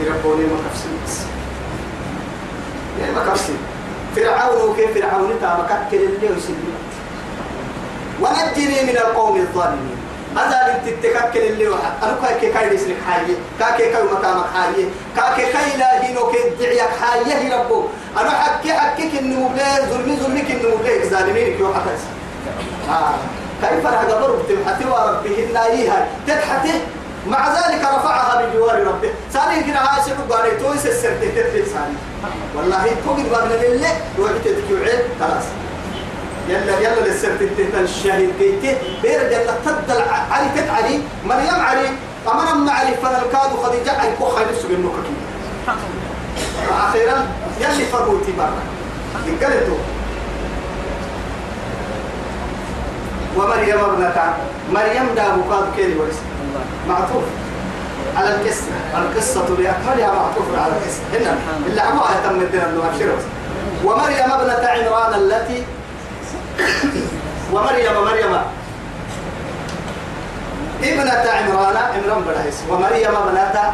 يربوني 0.00 0.44
ما 0.46 0.58
كفسي 0.68 1.26
ما 3.14 3.24
كفسي 3.32 3.54
فرعون 4.22 4.76
كيف 4.76 4.90
فرعون 4.94 5.30
تابك 5.40 5.70
كل 5.90 6.22
وسلم 6.36 6.74
ونجني 8.22 8.82
من 8.82 8.96
القوم 8.96 9.36
الظالمين 9.40 9.98
أزال 10.36 10.80
تتكك 10.86 10.96
تتككل 11.02 11.40
اللي 11.46 11.68
واحد 11.68 11.92
أنا 12.02 12.16
كاي 12.24 12.52
كاي 12.52 12.66
لك 12.70 12.96
حاجة 13.08 13.34
كاي 13.60 13.92
كاي 13.92 14.02
مكانك 14.02 14.44
حاجة 14.54 14.84
كاي 15.16 15.52
كاي 15.52 15.76
لا 15.78 16.04
هينو 16.06 16.30
كي 16.32 16.38
دعيك 16.60 16.90
حاجة 17.02 17.58
ربو 17.62 17.82
أنا 18.20 18.30
حكي 18.30 18.72
حكيك 18.72 19.18
إنه 19.18 19.40
مبلغ 19.48 19.86
ظلمي 19.90 20.16
ظلمك 20.16 20.50
إنه 20.50 20.74
مبلغ 20.74 21.04
ظالمينك 21.10 21.60
يوحد 21.60 21.80
آه 22.90 23.14
كيف 23.62 23.86
أنا 23.86 23.98
قبر 24.14 24.36
بتبحثي 24.36 24.84
وربهن 24.84 25.56
إيها 25.56 26.06
تبحثي 26.26 26.72
مع 27.30 27.48
ذلك 27.54 27.80
رفعها 27.80 28.42
بجوار 28.46 28.84
ربه 28.86 29.10
ثاني 29.32 29.60
كنا 29.62 29.96
هاي 29.96 30.02
سلوك 30.04 30.32
قال 30.32 30.58
تويس 30.58 30.86
السرتي 30.86 31.28
تفل 31.30 31.66
ثاني 31.66 31.94
والله 32.56 32.84
توقد 33.04 33.26
بابن 33.30 33.50
لله 33.62 33.90
وقت 34.18 34.32
تكيوعين 34.48 34.98
خلاص 35.20 35.44
يلا 36.48 36.78
يلا 36.80 37.00
للسرتي 37.06 37.46
تفل 37.46 37.82
الشهيد 37.84 38.30
بيته 38.38 38.76
بير 39.02 39.20
يلا 39.32 39.54
تدل 39.66 40.02
علي 40.30 40.48
تدعلي 40.56 41.00
مريم 41.26 41.60
علي 41.62 41.88
أمر 42.28 42.50
أم 42.52 42.70
علي 42.70 42.94
فنالكاد 42.96 43.50
خديجة 43.64 43.98
علي 44.00 44.10
كوخا 44.18 44.40
نفسه 44.44 44.64
كتير 44.68 45.78
أخيرا 46.88 47.26
يلي 47.60 47.84
فروتي 47.84 48.32
برا 48.38 48.60
قلتوا 49.26 49.78
ومريم 53.36 53.78
ابنة 53.84 54.34
مريم 54.72 55.06
دابو 55.16 55.40
مقاد 55.40 55.66
كيري 55.76 55.94
ورسل 55.98 56.27
معطوف 56.88 57.22
على 58.16 58.28
القصة 58.34 58.66
القصة 58.98 59.42
بأكملها 59.42 60.12
معطوف 60.14 60.46
على 60.58 60.72
القصة 60.72 61.00
هنا 61.12 61.36
اللي 61.66 61.80
عموها 61.80 62.12
تم 62.24 62.40
الدين 62.40 62.60
أبشره 62.60 63.18
ومريم 63.84 64.32
ابنة 64.32 64.68
عمران 64.68 65.14
التي 65.14 65.62
ومريم 67.52 67.92
مريم 68.04 68.38
ابنة 70.82 71.30
عمران 71.32 71.76
عمران 71.76 72.22
بن 72.26 72.70
ومريم 72.74 73.08
ابنة 73.08 73.64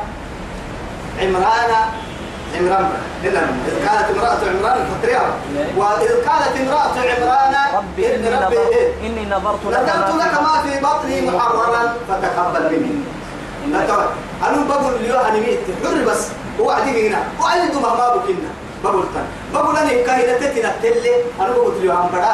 عمران 1.21 2.01
عمران 2.59 2.91
إذ 3.25 3.31
قالت 3.89 4.07
امرأة 4.19 4.39
عمران 4.59 4.87
الفطرية 4.87 5.19
إيه. 5.59 5.65
وإذ 5.77 6.27
قالت 6.29 6.53
امرأة 6.61 6.93
عمران 7.13 7.79
ربي 7.79 8.15
إني 8.15 8.29
نظرت 8.31 8.53
إيه. 8.73 8.93
إني 9.07 9.27
نظرت 9.27 9.61
لك 9.71 9.93
لك 10.19 10.43
ما 10.43 10.63
في 10.63 10.81
بطني 10.85 11.21
محررا 11.37 11.95
فتقبل 12.09 12.77
مني 12.81 13.05
أنا 14.49 14.63
بقول 14.69 14.95
اليوم 14.95 15.19
أنا 15.21 15.39
ميت 15.39 15.61
حر 15.85 16.05
بس 16.11 16.29
وعدي 16.61 17.09
هنا 17.09 17.19
وعدي 17.43 17.63
مهما 17.83 18.09
بكنا 18.17 18.51
بقول 18.85 19.03
تن 19.15 19.55
بقول 19.55 19.77
أنا 19.77 19.89
كهيدا 19.91 20.39
تتنا 20.39 20.73
تلي 20.83 21.13
أنا 21.41 21.49
بقول 21.51 21.73
اليوم 21.81 21.97
أنا 21.97 22.09
بدأ 22.13 22.25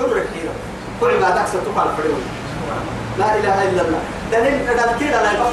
حر 0.00 0.08
كثيرا 0.30 0.52
كل 1.00 1.20
بعدك 1.20 1.46
ستقال 1.48 1.88
فريون 1.96 2.22
لا 3.18 3.34
إله 3.34 3.62
إلا 3.70 3.82
الله 3.82 4.00
دليل 4.34 4.70
قدر 4.70 4.88
كده 5.00 5.22
لا 5.22 5.32
يبقى 5.32 5.52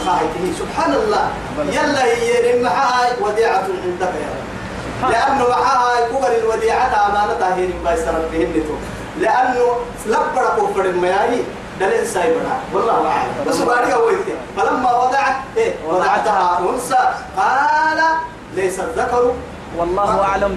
سبحان 0.60 0.94
الله 0.94 1.28
يلا 1.60 2.04
هي 2.06 2.64
معها 2.64 3.04
وديعة 3.22 3.66
عندك 3.86 4.12
يا 4.22 4.30
رب 4.32 5.12
لأنه 5.12 5.50
معها 5.50 6.08
كبر 6.08 6.36
الوديعة 6.36 6.86
أمانة 7.10 7.56
هي 7.56 7.68
ما 7.84 7.94
يسرب 7.94 8.22
بهن 8.32 8.64
لأنه 9.20 9.68
لبر 10.06 10.46
كفر 10.58 10.86
المياهي 10.86 11.42
دليل 11.80 12.08
سايبنا 12.08 12.60
والله 12.74 13.08
أعلم 13.08 13.34
بس 13.50 13.62
بعدها 13.62 13.98
ويتي 13.98 14.20
إيه. 14.28 14.36
فلما 14.64 15.04
وضعت 15.04 15.36
إيه 15.58 15.74
وضعتها 15.90 16.60
أنثى 16.74 17.06
قال 17.38 18.02
ليس 18.56 18.80
الذكر 18.80 19.32
والله 19.78 20.24
أعلم 20.24 20.52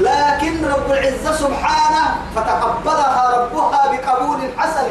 لكن 0.01 0.65
رب 0.65 0.93
العزة 0.93 1.33
سبحانه 1.33 2.17
فتقبلها 2.37 3.37
ربها 3.37 3.91
بقبول 3.93 4.39
حسن 4.57 4.89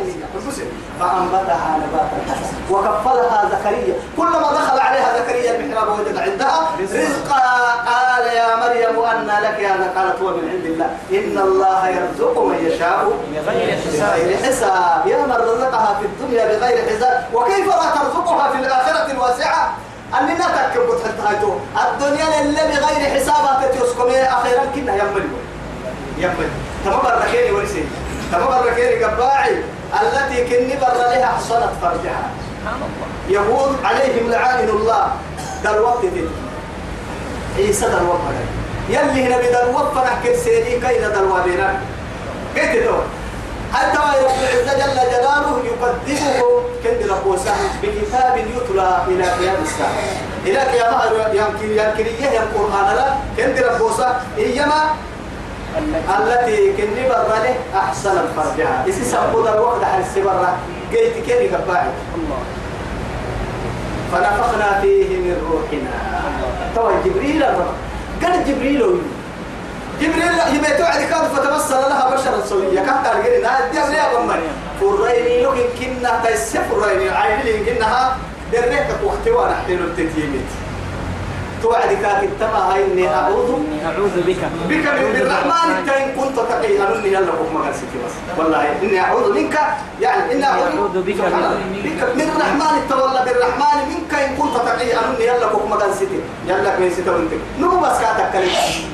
فأنبتها 0.99 1.77
نباتا 1.77 2.21
حسنا 2.31 2.59
وكفلها 2.71 3.49
زكريا 3.53 3.93
كلما 4.17 4.51
دخل 4.51 4.79
عليها 4.79 5.19
زكريا 5.19 5.59
المحراب 5.59 5.99
وجد 5.99 6.17
عندها 6.17 6.69
رزقا 6.81 7.75
قال 7.85 8.25
يا 8.25 8.55
مريم 8.55 9.05
أن 9.05 9.25
لك 9.43 9.59
هذا 9.65 9.91
قالت 9.95 10.21
هو 10.21 10.29
من 10.29 10.49
عند 10.49 10.65
الله 10.65 10.87
إن 11.11 11.37
الله 11.47 11.87
يرزق 11.87 12.39
من 12.45 12.65
يشاء 12.65 13.11
بغير 13.35 14.37
حساب 14.43 15.07
يا 15.07 15.17
من 15.17 15.31
رزقها 15.31 15.99
في 15.99 16.05
الدنيا 16.05 16.45
بغير 16.45 16.77
حساب 16.97 17.23
وكيف 17.33 17.67
لا 17.67 17.89
ترزقها 17.95 18.51
في 18.51 18.57
الآخرة 18.59 19.11
الواسعة 19.11 19.73
أننا 20.19 20.69
تكبر 20.73 20.95
حتى 21.27 21.45
الدنيا 21.91 22.41
اللي 22.41 22.61
بغير 22.75 23.15
حسابات 23.19 23.75
يا 24.09 24.29
أخيرا 24.39 24.65
كنا 24.75 24.95
يمل 24.95 25.27
يمل 26.17 26.49
تمام 26.85 27.05
الركيني 27.05 27.51
ورسي 27.51 27.83
تمام 28.31 28.47
الركيني 28.59 29.03
قباعي 29.03 29.61
التي 30.03 30.43
كني 30.45 30.73
بر 30.81 30.93
لها 30.97 31.25
حصلت 31.27 31.69
فرجها 31.81 32.29
يهود 33.29 33.75
عليهم 33.85 34.29
لعائن 34.31 34.69
الله 34.69 35.07
ده 35.63 35.81
وقت 35.81 36.05
دي 36.05 36.23
عيسى 37.57 37.85
ده 37.85 38.03
وقت 38.03 38.19
يلي 38.89 39.27
هنا 39.27 39.37
بدل 39.37 39.75
وقت 39.75 39.93
فرح 39.95 40.19
كسيري 40.23 40.71
كينا 40.79 41.07
ده 41.07 41.21
وقت 41.29 41.45
قلت 42.57 42.89
حتى 43.73 43.97
رب 43.97 44.25
العزة 44.25 44.73
جل 44.77 44.95
جلاله 45.11 45.55
يكذبهم 45.67 46.63
كند 46.83 47.01
ربوسان 47.11 47.61
بكتاب 47.83 48.37
يتلى 48.37 48.99
إلى 49.07 49.23
قيام 49.23 49.57
الساعة 49.63 50.03
إلى 50.45 50.59
قيام 50.59 50.93
يمكن 51.33 51.69
يمكن 51.71 52.05
إيه 52.23 52.39
القرآن 52.43 52.95
لا 52.95 53.07
كند 53.37 53.57
ربوسان 53.63 54.13
إيما 54.37 54.81
التي 56.19 56.73
كن 56.77 56.97
براني 57.09 57.53
أحسن 57.75 58.11
الفرجها 58.11 58.85
إسي 58.89 59.03
سبود 59.05 59.47
الوقت 59.47 59.83
على 59.83 60.03
السبرة 60.03 60.53
قيت 60.91 61.13
كني 61.25 61.47
كباعي 61.47 61.87
فنفخنا 64.11 64.79
فيه 64.81 65.09
من 65.25 65.35
روحنا 65.49 65.97
تو 66.75 66.89
جبريل 67.09 67.43
الرب 67.43 67.73
قال 68.23 68.45
جبريل 68.47 68.83
ويوم 68.83 69.14
جبريل 70.01 70.21
هي 70.65 70.77
توعد 70.77 70.99
كاد 70.99 71.23
فتمثل 71.35 71.75
لها 71.75 72.15
بشرا 72.15 72.45
سويا 72.45 72.81
كاد 72.83 73.03
تلقين 73.03 73.41
لا 73.41 73.67
دي 73.71 73.79
أبني 73.79 73.97
أبمن 73.97 74.41
فريني 74.79 75.43
لكن 75.45 75.65
كنا 75.79 76.19
تيسف 76.23 76.57
طيب، 76.71 76.81
فريني 76.81 77.09
عين 77.09 77.39
لين 77.45 77.65
كنها 77.65 78.17
دريك 78.53 78.87
وقت 79.03 79.27
وانا 79.27 79.55
حين 79.67 79.77
التتيمت 79.79 80.47
توعد 81.61 81.89
كاد 82.01 82.23
التما 82.23 82.75
إني 82.77 83.07
أعوذ 83.15 83.49
أعوذ 83.85 84.21
بك 84.27 84.37
بك 84.69 84.85
من 84.87 85.15
الرحمن 85.21 85.73
أنت 85.77 85.89
إن 85.89 86.21
كنت 86.23 86.35
تقي 86.39 86.79
أنني 86.97 87.07
يلا 87.07 87.31
بكم 87.31 87.57
غنسيتي 87.57 87.97
بس 88.05 88.37
والله 88.39 88.65
إني 88.83 88.99
أعوذ 88.99 89.33
منك 89.33 89.59
يعني 90.01 90.31
إني 90.33 90.45
أعوذ 90.45 91.01
بك 91.01 91.15
من 92.15 92.31
الرحمن 92.35 92.87
تولى 92.89 93.25
بالرحمن 93.25 93.89
منك 93.89 94.19
إن 94.23 94.35
كنت 94.35 94.55
تقي 94.55 94.93
أنني 95.07 95.25
يلا 95.27 95.47
بكم 95.47 95.73
غنسيتي 95.73 96.19
يلا 96.47 96.69
كنسيتي 96.77 97.09
وانت 97.09 97.31
نو 97.59 97.79
بس 97.81 97.99
كاتك 97.99 98.33
كلمة 98.33 98.91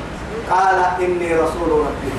قال 0.52 0.78
إني 1.04 1.34
رسول 1.36 1.70
ربك 1.72 2.12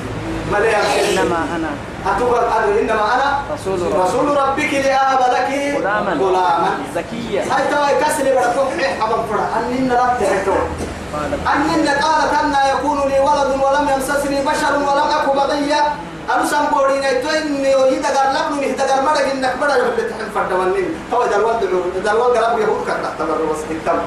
مليا 0.53 0.79
إنما 1.13 1.37
أنا 1.55 1.69
أتقول 2.05 2.39
أدري 2.57 2.81
إنما 2.81 3.13
أنا 3.15 3.41
رسول 3.53 3.79
ربك, 3.81 3.99
رسول 4.07 4.37
ربك 4.37 4.73
لأهب 4.73 5.19
لك 5.33 5.49
غلاما 5.77 6.13
غلاما 6.19 6.69
زكيا 6.95 7.41
هاي 7.41 7.63
ترى 7.71 8.01
كسر 8.03 8.23
بركوح 8.23 8.97
حبا 9.01 9.17
فرع 9.29 9.47
أني 9.61 9.87
لا 9.87 9.95
تهتم 9.95 10.59
أني 11.55 11.87
قالت 11.87 12.33
أن 12.43 12.53
يكون 12.77 12.97
لي 12.97 13.19
ولد 13.19 13.49
ولم 13.63 13.89
يمسسني 13.95 14.41
بشر 14.41 14.73
ولم 14.75 15.07
أك 15.13 15.35
بغيا 15.35 15.81
أنسان 16.39 16.65
بورين 16.73 17.03
إتوين 17.03 17.65
يوهي 17.65 17.99
لك 17.99 18.19
من 18.51 18.57
مه 18.57 18.67
دقار 18.71 19.01
مرق 19.01 19.31
إنك 19.33 19.53
مرق 19.61 19.77
بلتحن 19.97 20.29
فرد 20.35 20.51
ونين 20.53 20.89
هو 21.13 21.25
دلوان 21.25 21.59
دلوان 21.59 21.83
دلوان 22.05 22.37
قلب 22.45 22.59
يهود 22.59 22.81
كتنا 22.83 23.09
تمر 23.19 23.37
وسط 23.51 23.71
التمر 23.71 24.01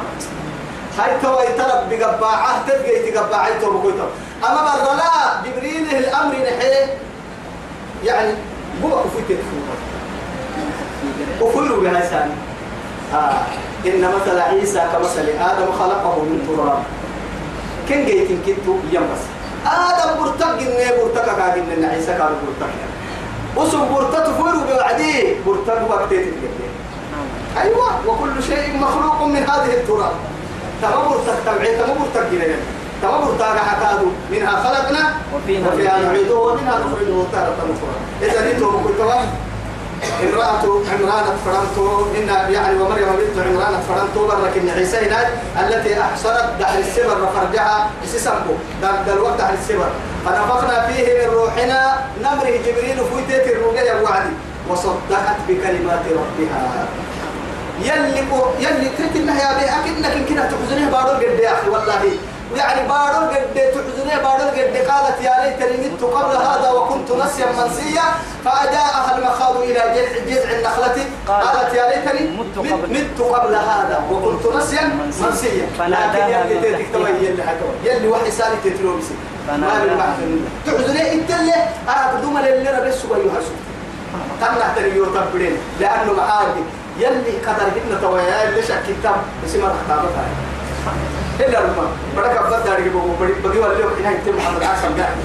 هاي 0.98 1.20
توي 1.22 1.46
ترب 1.52 1.88
بقباعة 1.90 2.62
تلقي 2.68 3.10
تقباعة 3.12 3.60
توبكوي 3.60 3.92
ترب 3.92 4.08
أما 4.44 4.62
برا 4.62 5.42
جبريل 5.44 5.84
الأمر 5.98 6.32
نحيه 6.34 6.86
يعني 8.04 8.30
هو 8.84 8.88
كفوي 8.90 9.22
تكفوه 9.22 9.66
وكل 11.40 11.80
بها 11.80 12.08
سامي 12.10 12.32
آه. 13.14 13.40
إن 13.86 14.10
مثل 14.14 14.38
عيسى 14.40 14.84
كمثل 14.92 15.20
آدم 15.28 15.72
خلقه 15.78 16.22
من 16.22 16.48
تراب 16.48 16.82
كن 17.88 18.04
جيتين 18.06 18.42
كنتو 18.46 18.76
يمس 18.92 19.22
آدم 19.66 20.20
برتق 20.22 20.48
إن 20.50 20.90
برتق 21.02 21.36
كاكين 21.36 21.62
إن 21.78 21.84
عيسى 21.84 22.06
كان 22.12 22.28
برتق 22.46 22.72
وسم 23.56 23.94
برتق 23.94 24.30
فورو 24.30 24.60
بوعدي 24.70 25.34
برتق 25.46 25.90
وقتين 25.90 26.32
أيوة 27.56 28.08
وكل 28.08 28.42
شيء 28.42 28.76
مخلوق 28.76 29.22
من 29.24 29.36
هذه 29.36 29.66
التراب 29.74 30.12
تمبر 30.82 31.16
تتبعي 31.26 31.76
تمبر 31.76 32.06
تجري 32.14 32.56
تمبر 33.02 33.32
تاجع 33.38 33.66
كادو 33.82 34.06
منها 34.30 34.56
خلقنا 34.64 35.14
وفيها 35.70 35.98
نعيده 36.04 36.34
ومنها 36.36 36.78
نخرجه 36.78 37.14
تارة 37.32 37.56
أخرى 37.58 37.96
إذا 38.22 38.50
أنتم 38.50 38.82
كنت 38.84 39.00
امرأة 40.22 40.58
عمران 40.64 41.36
فرانتو 41.44 42.04
إن 42.16 42.52
يعني 42.54 42.78
ومريم 42.80 43.08
بنت 43.18 43.46
عمران 43.46 43.80
فرنتو 43.80 44.26
برك 44.26 44.62
عيسى 44.76 44.98
التي 45.60 46.00
أحصلت 46.00 46.52
دحر 46.60 46.78
السبر 46.78 47.16
وفرجها 47.24 47.90
سسمكو 48.06 48.52
ده 48.82 49.12
الوقت 49.12 49.38
دحر 49.38 49.54
السبر 49.62 49.90
فنفخنا 50.26 50.86
فيه 50.86 51.26
من 51.28 51.34
روحنا 51.34 52.04
نمره 52.22 52.56
جبريل 52.66 52.98
فوتيت 52.98 53.46
الرقية 53.46 54.00
وعدي 54.02 54.30
وصدقت 54.68 55.36
بكلمات 55.48 56.02
ربها 56.16 56.86
يلي 57.80 58.24
يلي 58.58 58.88
تريد 58.98 59.16
انها 59.16 59.60
يا 59.62 59.80
اكيد 59.82 59.96
انك 59.96 60.16
يمكن 60.16 60.34
تحزنيه 60.36 60.88
بارو 60.90 61.08
قد 61.08 61.22
يا 61.22 61.28
إيه 61.28 61.52
اخي 61.52 61.68
والله 61.68 62.02
يعني 62.56 62.88
بارو 62.88 63.26
قد 63.28 63.56
إيه 63.56 63.70
تحزنيه 63.72 64.16
بارو 64.22 64.48
قد 64.50 64.58
إيه؟ 64.58 64.88
قالت 64.90 65.20
يا 65.20 65.32
ليتني 65.44 65.90
مت 65.94 66.02
قبل 66.02 66.36
هذا 66.36 66.70
وكنت 66.70 67.12
نسيا 67.12 67.46
منسيا 67.52 68.02
فاجاءها 68.44 69.18
المخاض 69.18 69.56
الى 69.62 69.74
جذع 69.74 70.16
جذع 70.28 70.50
النخله 70.58 71.04
قالت 71.28 71.74
يا 71.74 71.86
ليتني 71.88 72.30
مت 72.66 73.20
قبل 73.20 73.54
هذا 73.54 74.04
وكنت 74.10 74.56
نسيا 74.56 74.92
منسيا 75.22 75.66
لكن 75.78 76.52
يلي 76.52 76.84
تكتب 76.84 77.00
يلي 77.22 77.36
يلي 77.84 78.08
وحي 78.08 78.30
سالي 78.30 78.56
تتلوبسي 78.64 79.14
ما 79.48 80.14
تحزنيه 80.68 81.12
انت 81.12 81.30
اللي 81.30 81.54
انا 81.88 82.12
آه، 82.12 82.16
قدوم 82.16 82.36
اللي 82.38 82.70
ربي 82.78 82.92
سوى 82.92 83.18
يهرسوا 83.18 83.56
تمنع 84.40 84.74
تريو 84.76 85.04
تبرين 85.04 85.56
لانه 85.80 86.12
معاك 86.12 86.46
يلي 86.98 87.38
قدر 87.46 87.64
هن 87.76 88.00
توايا 88.02 88.48
اللي 88.48 88.62
شك 88.62 88.82
كتاب 88.88 89.16
اسم 89.46 89.58
الختامة 89.64 90.10
إلا 91.40 91.58
لما 91.58 91.86
بدك 92.16 92.36
أبدا 92.36 92.58
داري 92.64 92.88
بقول 92.88 93.10
بدي 93.22 93.32
بدي 93.48 93.58
ولا 93.58 93.78
يوم 93.78 93.92
هنا 94.00 94.10
يتم 94.10 94.36
محمد 94.36 94.62
عاصم 94.62 94.92
قاعد 94.98 95.16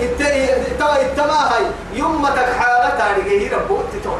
التوي 0.00 0.06
التوي 0.06 0.56
التوي 0.56 1.02
التما 1.02 1.54
هاي 1.56 1.62
يوم 1.94 2.22
ما 2.22 2.30
تكحالة 2.30 2.92
داري 2.98 3.30
يعني 3.34 3.48
هي 3.48 3.54
ربو 3.54 3.76
تتوي 3.92 4.18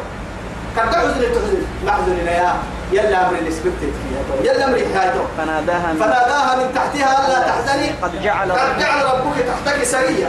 كنت 0.76 0.94
حزن 0.94 1.14
تحزن 1.14 1.64
ما 1.86 1.92
حزن 1.92 2.16
يا 2.26 2.54
يلا 2.92 3.28
أمر 3.28 3.38
اللي 3.38 3.48
الإسبت 3.48 3.72
يلا 4.44 4.64
أمر 4.64 4.78
حياته 4.96 5.20
فناداها 5.38 5.92
من, 5.92 5.98
فناداها 6.00 6.56
من 6.56 6.74
تحتها 6.74 7.28
لا 7.28 7.46
تحزني 7.48 7.90
قد 8.02 8.22
جعل 8.78 9.04
ربك 9.04 9.44
تحتك 9.64 9.84
سريه 9.84 10.28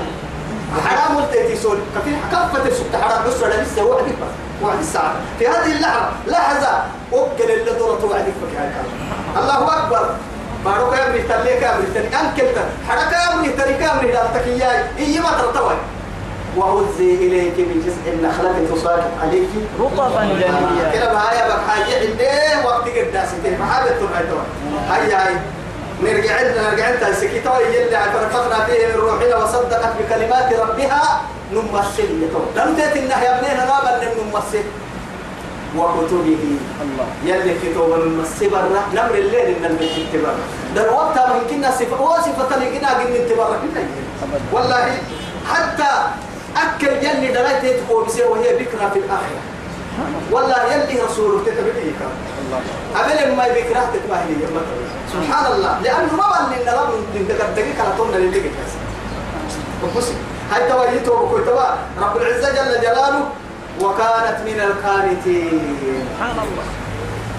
حرام 0.85 1.17
انت 1.17 1.33
تسول 1.51 1.77
كفين 1.95 2.17
كافة 2.31 2.69
تسول 2.69 2.85
حرام 3.03 3.27
بس 3.27 3.41
ولا 3.43 3.61
لسه 3.61 3.85
واحد 3.85 4.05
يفك 4.07 4.17
واحد 4.61 4.79
الساعة 4.79 5.13
في 5.39 5.47
هذه 5.47 5.71
اللحظة 5.71 6.09
لحظة 6.27 6.81
وكل 7.11 7.51
اللي 7.51 7.71
دورة 7.79 8.05
وعدك 8.11 8.33
بك 8.43 8.59
الله 9.41 9.77
أكبر 9.77 10.09
يا 10.65 11.07
ابني 11.07 11.21
تلي 11.21 11.57
كامل 11.59 11.93
تلي 11.93 12.09
كان 12.09 12.31
كلمه 12.37 12.65
حركة 12.89 13.33
أم 13.33 13.45
نهتر 13.45 13.71
كام 13.71 14.05
نهتر 14.05 14.39
تكياي 14.39 14.81
إيه 14.97 15.19
ما 15.19 15.29
ترتوي 15.41 15.75
وهزي 16.57 17.13
إليك 17.15 17.57
من 17.57 17.83
جزء 17.87 18.13
النخلة 18.13 18.65
تصاعد 18.75 19.01
عليك 19.23 19.49
رطبا 19.79 20.25
جنيا 20.25 20.91
كده 20.93 21.19
حاجه 21.19 21.53
بحاجة 21.57 21.97
ايه 22.19 22.65
وقت 22.65 22.81
قداسي 22.89 23.35
ما 23.43 23.65
محابة 23.65 23.89
تبعتوا 23.91 24.41
هاي 24.89 25.13
هاي 25.13 25.33
نرجع 26.03 26.41
لنا 26.41 26.71
نرجع 26.71 26.89
لنا 26.89 27.13
سكيتوا 27.13 27.59
اللي 27.59 27.95
اعترفنا 27.97 28.65
فيه 28.65 28.87
من 28.87 28.95
روحنا 28.99 29.35
صدقت 29.79 29.93
بكلمات 29.99 30.53
ربها 30.53 31.03
نمثل 31.53 32.09
لم 32.57 32.69
تتنه 32.77 33.17
يا 33.23 33.31
ابنين 33.39 33.59
غابا 33.71 33.93
لم 34.03 34.11
نمثل 34.29 34.65
وكتبه 35.77 36.41
الله 36.83 37.07
يلي 37.23 37.53
كتب 37.63 37.89
المسي 37.95 38.47
برا 38.49 38.81
نمر 38.93 39.15
الليل 39.15 39.47
إن 39.55 39.65
المسي 39.65 40.05
برا 40.13 40.35
ده 40.75 40.81
الوقت 40.89 41.17
من 41.17 41.41
كنا 41.49 41.71
صفة 41.71 42.01
وصفة 42.01 42.51
لقنا 42.59 42.89
قلنا 42.99 43.15
انت 43.17 43.31
والله 44.53 44.85
حتى 45.51 45.91
أكل 46.57 46.87
يلي 46.87 47.27
دلائت 47.27 47.63
يتقوم 47.63 48.07
وهي 48.31 48.55
بكرة 48.59 48.89
في 48.93 48.99
الآخرة 48.99 49.41
والله 50.31 50.73
يلي 50.73 51.01
رسول 51.01 51.45
تتبعيك 51.45 51.99
أبل 52.95 53.35
ما 53.37 53.43
بكرة 53.47 53.83
تتمهلي 53.93 54.35
سبحان 55.13 55.51
الله 55.53 55.79
لأنه 55.83 56.13
ما 56.15 56.25
بل 56.25 56.69
إن 56.69 56.75
رب 56.77 56.89
من 57.15 57.23
دقيقة 57.55 57.83
لطولنا 57.89 58.17
للدقيقة 58.17 58.79
وحسن 59.83 60.13
هاي 60.53 60.69
تويته 60.69 61.13
وكل 61.13 61.45
توا 61.45 61.65
رب 62.01 62.17
العزة 62.17 62.49
جل 62.49 62.81
جلاله 62.81 63.23
وكانت 63.81 64.37
من 64.45 64.57
الكارثين 64.69 65.75
سبحان 66.01 66.35
الله 66.35 66.63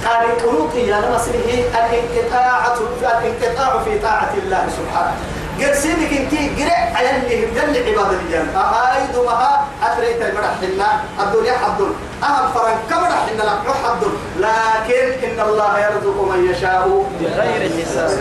قال 0.07 0.38
قنوطي 0.47 0.80
يا 0.86 0.97
نصره 0.97 1.49
الانقطاع 1.74 2.76
الانقطاع 3.03 3.82
في 3.84 3.99
طاعة 3.99 4.30
الله 4.45 4.68
سبحانه 4.78 5.16
قد 5.61 5.74
سيدك 5.74 6.12
انت 6.12 6.34
قرأ 6.61 6.97
على 6.97 7.11
اللي 7.16 7.47
جل 7.47 7.99
عباد 7.99 8.12
الجنة 8.26 8.59
هاي 8.61 9.03
دمها 9.14 9.64
أتريت 9.82 10.22
المرحلنا 10.22 10.88
الدنيا 11.20 11.53
حضر 11.59 11.91
أهم 12.23 12.53
فرن 12.55 12.75
كبر 12.91 13.07
إن 13.07 13.37
لك 13.37 13.59
نحن 13.71 13.97
لكن 14.37 15.07
إن 15.27 15.49
الله 15.49 15.79
يرزق 15.79 16.16
من 16.35 16.51
يشاء 16.51 17.05
بغير 17.21 17.71
حساب 17.81 18.21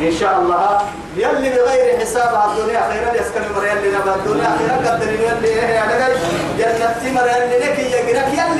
إن 0.00 0.12
شاء 0.20 0.38
الله 0.40 0.78
يلي 1.16 1.50
بغير 1.50 1.98
حساب 2.00 2.34
على 2.34 2.52
الدنيا 2.52 2.80
خيرا 2.92 3.14
يسكن 3.22 3.40
مريا 3.56 3.72
اللي 3.72 3.88
نبى 3.88 4.10
الدنيا 4.16 4.56
خيرا 4.58 4.90
قدر 4.92 5.10
يلي 5.12 5.48
إيه 5.48 5.84
أنا 5.84 6.04
قال 6.04 6.12
جنة 6.58 7.12
مريا 7.14 7.44
اللي 7.44 7.58
لك 7.58 7.78
يجرك 7.78 8.28
يلي 8.28 8.40
حر 8.40 8.52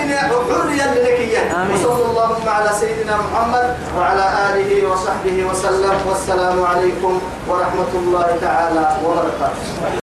يلي 0.71 1.03
لك 1.03 1.21
يا 1.21 1.43
وصلى 1.75 2.05
اللهم 2.11 2.49
على 2.49 2.71
سيدنا 2.81 3.17
محمد 3.17 3.77
وعلى 3.99 4.25
آله 4.51 4.89
وصحبه 4.93 5.45
وسلم 5.51 5.97
والسلام 6.09 6.65
عليكم 6.65 7.21
ورحمة 7.49 7.93
الله 7.95 8.37
تعالى 8.41 8.97
وبركاته 9.05 10.06